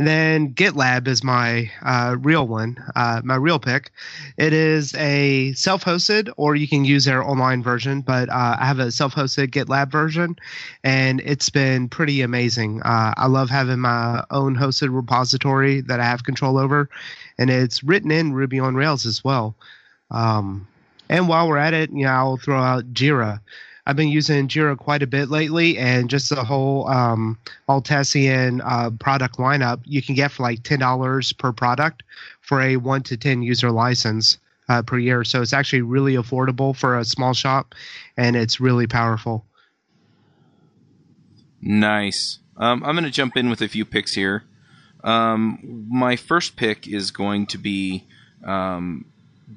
[0.00, 3.92] And then GitLab is my uh, real one, uh, my real pick.
[4.38, 8.64] It is a self hosted, or you can use their online version, but uh, I
[8.64, 10.36] have a self hosted GitLab version,
[10.82, 12.80] and it's been pretty amazing.
[12.80, 16.88] Uh, I love having my own hosted repository that I have control over,
[17.36, 19.54] and it's written in Ruby on Rails as well.
[20.10, 20.66] Um,
[21.10, 23.42] and while we're at it, you know, I'll throw out Jira.
[23.86, 28.90] I've been using Jira quite a bit lately, and just the whole um, Atlassian uh,
[28.90, 32.02] product lineup you can get for like ten dollars per product
[32.40, 35.24] for a one to ten user license uh, per year.
[35.24, 37.74] So it's actually really affordable for a small shop,
[38.16, 39.44] and it's really powerful.
[41.60, 42.38] Nice.
[42.56, 44.44] Um, I'm going to jump in with a few picks here.
[45.02, 48.04] Um, my first pick is going to be
[48.44, 49.06] um,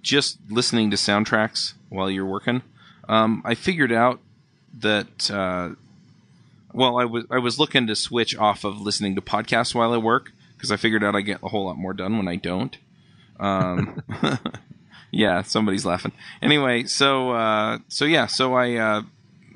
[0.01, 2.61] just listening to soundtracks while you're working,
[3.07, 4.19] um, I figured out
[4.79, 5.71] that uh,
[6.73, 9.97] well, I was I was looking to switch off of listening to podcasts while I
[9.97, 12.77] work because I figured out I get a whole lot more done when I don't.
[13.39, 14.01] Um,
[15.11, 16.13] yeah, somebody's laughing.
[16.41, 19.01] Anyway, so uh, so yeah, so I uh,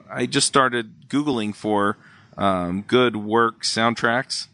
[0.09, 1.97] I just started googling for
[2.37, 4.47] um, good work soundtracks,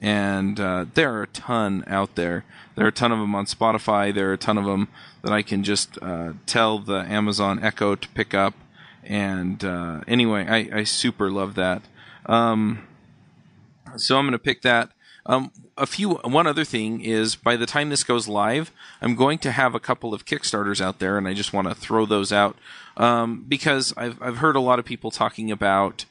[0.00, 2.44] and uh, there are a ton out there.
[2.74, 4.12] There are a ton of them on Spotify.
[4.14, 4.88] There are a ton of them
[5.22, 8.54] that I can just uh, tell the Amazon Echo to pick up.
[9.02, 11.82] And uh, anyway, I, I, super love that.
[12.26, 12.86] Um,
[13.96, 14.90] so I'm going to pick that.
[15.24, 16.14] Um, a few.
[16.14, 18.70] One other thing is, by the time this goes live,
[19.00, 21.74] I'm going to have a couple of Kickstarters out there, and I just want to
[21.74, 22.56] throw those out
[22.96, 26.04] um, because I've I've heard a lot of people talking about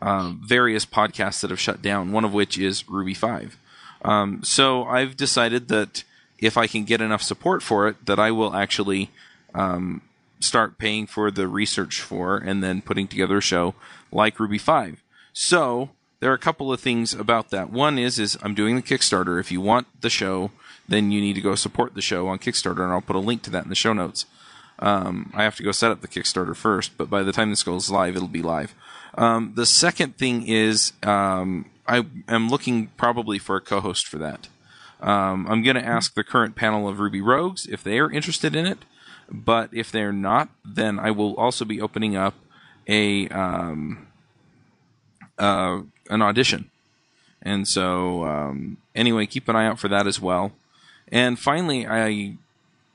[0.00, 2.12] uh, various podcasts that have shut down.
[2.12, 3.58] One of which is Ruby Five.
[4.02, 6.04] Um, so I've decided that
[6.38, 9.10] if I can get enough support for it, that I will actually
[9.54, 10.02] um,
[10.40, 13.74] start paying for the research for and then putting together a show
[14.12, 15.02] like Ruby 5.
[15.32, 15.90] So
[16.20, 17.70] there are a couple of things about that.
[17.70, 19.40] One is is I'm doing the Kickstarter.
[19.40, 20.50] If you want the show,
[20.88, 23.42] then you need to go support the show on Kickstarter, and I'll put a link
[23.42, 24.26] to that in the show notes.
[24.80, 27.62] Um, I have to go set up the Kickstarter first, but by the time this
[27.64, 28.74] goes live, it'll be live.
[29.18, 34.48] Um, the second thing is um, I am looking probably for a co-host for that.
[35.00, 38.54] Um, I'm going to ask the current panel of Ruby Rogues if they are interested
[38.54, 38.78] in it,
[39.28, 42.34] but if they're not, then I will also be opening up
[42.86, 44.06] a um,
[45.36, 46.70] uh, an audition.
[47.42, 50.52] And so, um, anyway, keep an eye out for that as well.
[51.10, 52.36] And finally, I,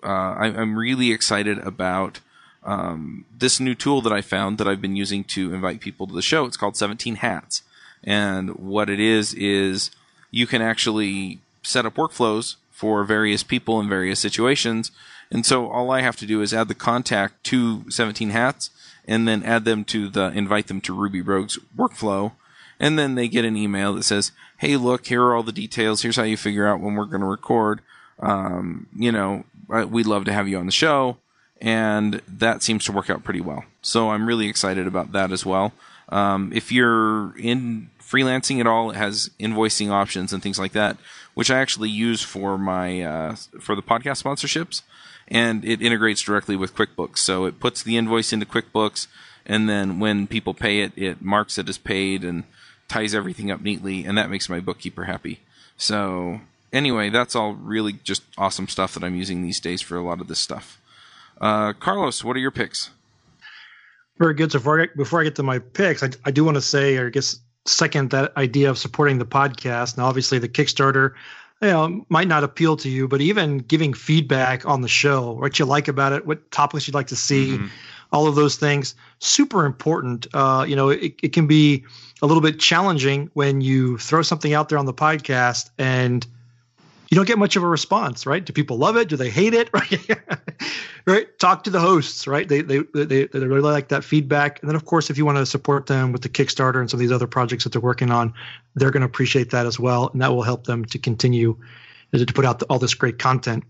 [0.04, 2.20] uh, I am really excited about
[2.66, 6.14] um, this new tool that I found that I've been using to invite people to
[6.14, 6.46] the show.
[6.46, 7.64] It's called 17 Hats,
[8.04, 9.92] and what it is is
[10.32, 14.92] you can actually set up workflows for various people in various situations.
[15.32, 18.70] And so all I have to do is add the contact to 17 hats
[19.08, 22.34] and then add them to the invite them to Ruby Rogue's workflow.
[22.80, 26.02] And then they get an email that says, Hey, look, here are all the details.
[26.02, 27.82] Here's how you figure out when we're going to record.
[28.20, 31.18] Um, you know, we'd love to have you on the show.
[31.64, 33.66] And that seems to work out pretty well.
[33.82, 35.74] So I'm really excited about that as well.
[36.10, 40.98] Um, if you're in freelancing at all, it has invoicing options and things like that
[41.34, 44.82] which I actually use for my uh, for the podcast sponsorships,
[45.28, 47.20] and it integrates directly with QuickBooks.
[47.20, 49.08] So it puts the invoice into QuickBooks,
[49.46, 52.44] and then when people pay it, it marks it as paid and
[52.88, 55.40] ties everything up neatly, and that makes my bookkeeper happy.
[55.78, 56.42] So
[56.72, 60.22] anyway, that's all really just awesome stuff that I'm using these days for a lot
[60.22, 60.80] of this stuff.
[61.42, 62.92] Uh, Carlos, what are your picks?
[64.18, 64.52] Very good.
[64.52, 66.98] So before I, before I get to my picks, I, I do want to say,
[66.98, 69.98] or I guess second that idea of supporting the podcast.
[69.98, 71.14] Now, obviously, the Kickstarter
[71.62, 75.58] you know, might not appeal to you, but even giving feedback on the show, what
[75.58, 77.68] you like about it, what topics you'd like to see, mm-hmm.
[78.12, 80.28] all of those things, super important.
[80.34, 81.84] Uh, you know, it, it can be
[82.22, 86.28] a little bit challenging when you throw something out there on the podcast and
[87.14, 88.44] you don't get much of a response, right?
[88.44, 89.08] Do people love it?
[89.08, 89.70] Do they hate it?
[89.84, 90.10] Right?
[91.06, 91.40] right?
[91.40, 92.48] Talk to the hosts, right?
[92.48, 94.60] They, they they they really like that feedback.
[94.62, 96.98] And then of course, if you want to support them with the Kickstarter and some
[96.98, 98.34] of these other projects that they're working on,
[98.74, 101.56] they're going to appreciate that as well, and that will help them to continue
[102.14, 103.64] to put out all this great content.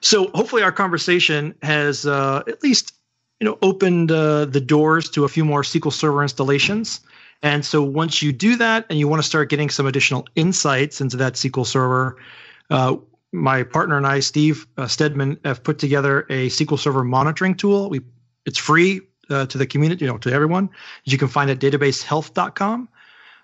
[0.00, 2.94] So hopefully, our conversation has uh, at least
[3.38, 7.00] you know opened uh, the doors to a few more SQL Server installations.
[7.42, 11.00] And so once you do that and you want to start getting some additional insights
[11.00, 12.16] into that SQL Server,
[12.70, 12.96] uh,
[13.32, 17.90] my partner and I, Steve uh, Stedman, have put together a SQL Server monitoring tool.
[17.90, 18.00] We
[18.46, 20.70] it's free uh, to the community, you know, to everyone.
[21.04, 22.88] You can find it at databasehealth.com.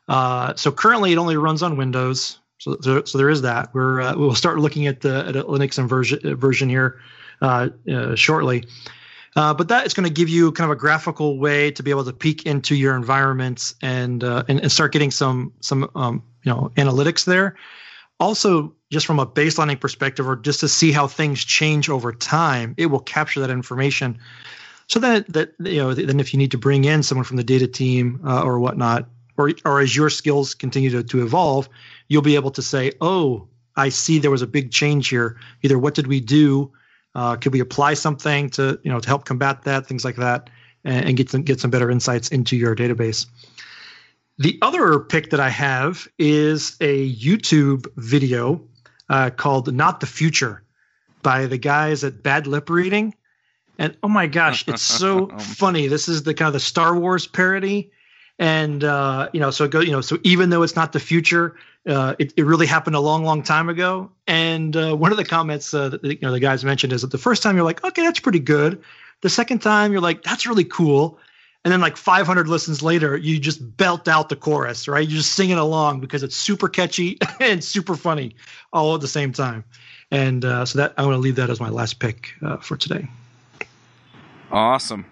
[0.09, 2.38] Uh, so currently, it only runs on Windows.
[2.59, 3.72] So, so, so there is that.
[3.74, 7.01] We're uh, we'll start looking at the at a Linux version version here
[7.42, 8.64] uh, uh, shortly.
[9.37, 11.91] Uh, but that is going to give you kind of a graphical way to be
[11.91, 16.22] able to peek into your environments and uh, and, and, start getting some some um,
[16.45, 17.57] you know analytics there.
[18.20, 22.74] Also, just from a baselining perspective, or just to see how things change over time,
[22.76, 24.16] it will capture that information.
[24.87, 27.45] So that that you know, then if you need to bring in someone from the
[27.45, 31.68] data team uh, or whatnot, or or as your skills continue to, to evolve,
[32.07, 35.37] you'll be able to say, "Oh, I see there was a big change here.
[35.62, 36.70] Either what did we do?
[37.15, 39.87] Uh, could we apply something to you know to help combat that?
[39.87, 40.51] Things like that,
[40.85, 43.27] and, and get some get some better insights into your database."
[44.39, 48.61] The other pick that I have is a YouTube video
[49.09, 50.62] uh, called "Not the Future"
[51.23, 53.15] by the guys at Bad Lip Reading,
[53.79, 55.87] and oh my gosh, it's so funny.
[55.87, 57.91] This is the kind of the Star Wars parody
[58.39, 61.57] and uh, you know so go you know so even though it's not the future
[61.87, 64.11] uh, it, it really happened a long long time ago.
[64.26, 67.11] And uh, one of the comments uh, that you know the guys mentioned is that
[67.11, 68.82] the first time you're like okay that's pretty good.
[69.20, 71.18] The second time you're like that's really cool.
[71.64, 75.07] And then like 500 listens later you just belt out the chorus right?
[75.09, 78.37] You're just singing along because it's super catchy and super funny
[78.72, 79.64] all at the same time.
[80.11, 82.76] And uh, so that i want to leave that as my last pick uh, for
[82.76, 83.09] today.
[84.51, 85.07] Awesome.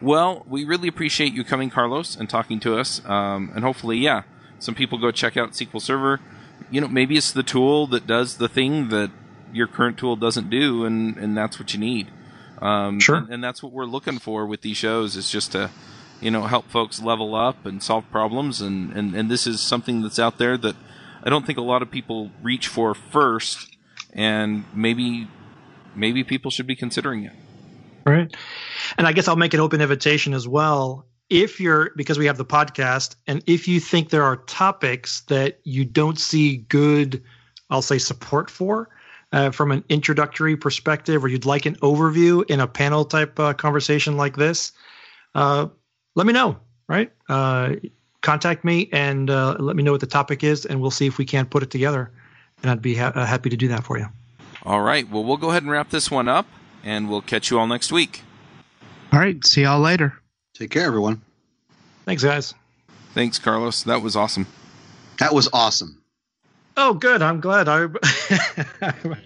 [0.00, 3.04] Well, we really appreciate you coming, Carlos, and talking to us.
[3.04, 4.22] Um, and hopefully, yeah,
[4.58, 6.20] some people go check out SQL Server.
[6.70, 9.10] You know, maybe it's the tool that does the thing that
[9.52, 12.10] your current tool doesn't do, and, and that's what you need.
[12.60, 13.16] Um, sure.
[13.16, 15.70] And, and, that's what we're looking for with these shows is just to,
[16.20, 18.60] you know, help folks level up and solve problems.
[18.60, 20.74] And, and, and this is something that's out there that
[21.22, 23.76] I don't think a lot of people reach for first,
[24.12, 25.28] and maybe
[25.94, 27.32] maybe people should be considering it.
[28.04, 28.34] Right.
[28.96, 31.06] And I guess I'll make an open invitation as well.
[31.30, 35.60] If you're, because we have the podcast, and if you think there are topics that
[35.64, 37.22] you don't see good,
[37.68, 38.88] I'll say support for,
[39.32, 43.52] uh, from an introductory perspective, or you'd like an overview in a panel type uh,
[43.52, 44.72] conversation like this,
[45.34, 45.66] uh,
[46.14, 46.56] let me know,
[46.88, 47.12] right?
[47.28, 47.74] Uh,
[48.22, 51.18] contact me and uh, let me know what the topic is, and we'll see if
[51.18, 52.10] we can't put it together.
[52.62, 54.06] And I'd be ha- uh, happy to do that for you.
[54.64, 55.08] All right.
[55.08, 56.46] Well, we'll go ahead and wrap this one up,
[56.82, 58.22] and we'll catch you all next week.
[59.12, 59.44] All right.
[59.46, 60.17] See y'all later.
[60.58, 61.22] Take care, everyone.
[62.04, 62.52] Thanks, guys.
[63.14, 63.84] Thanks, Carlos.
[63.84, 64.48] That was awesome.
[65.20, 66.02] That was awesome.
[66.76, 67.22] Oh, good.
[67.22, 67.68] I'm glad.
[67.68, 67.82] I,
[68.80, 69.16] am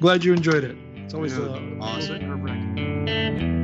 [0.00, 0.76] glad you enjoyed it.
[0.96, 3.61] It's always Dude, uh, awesome.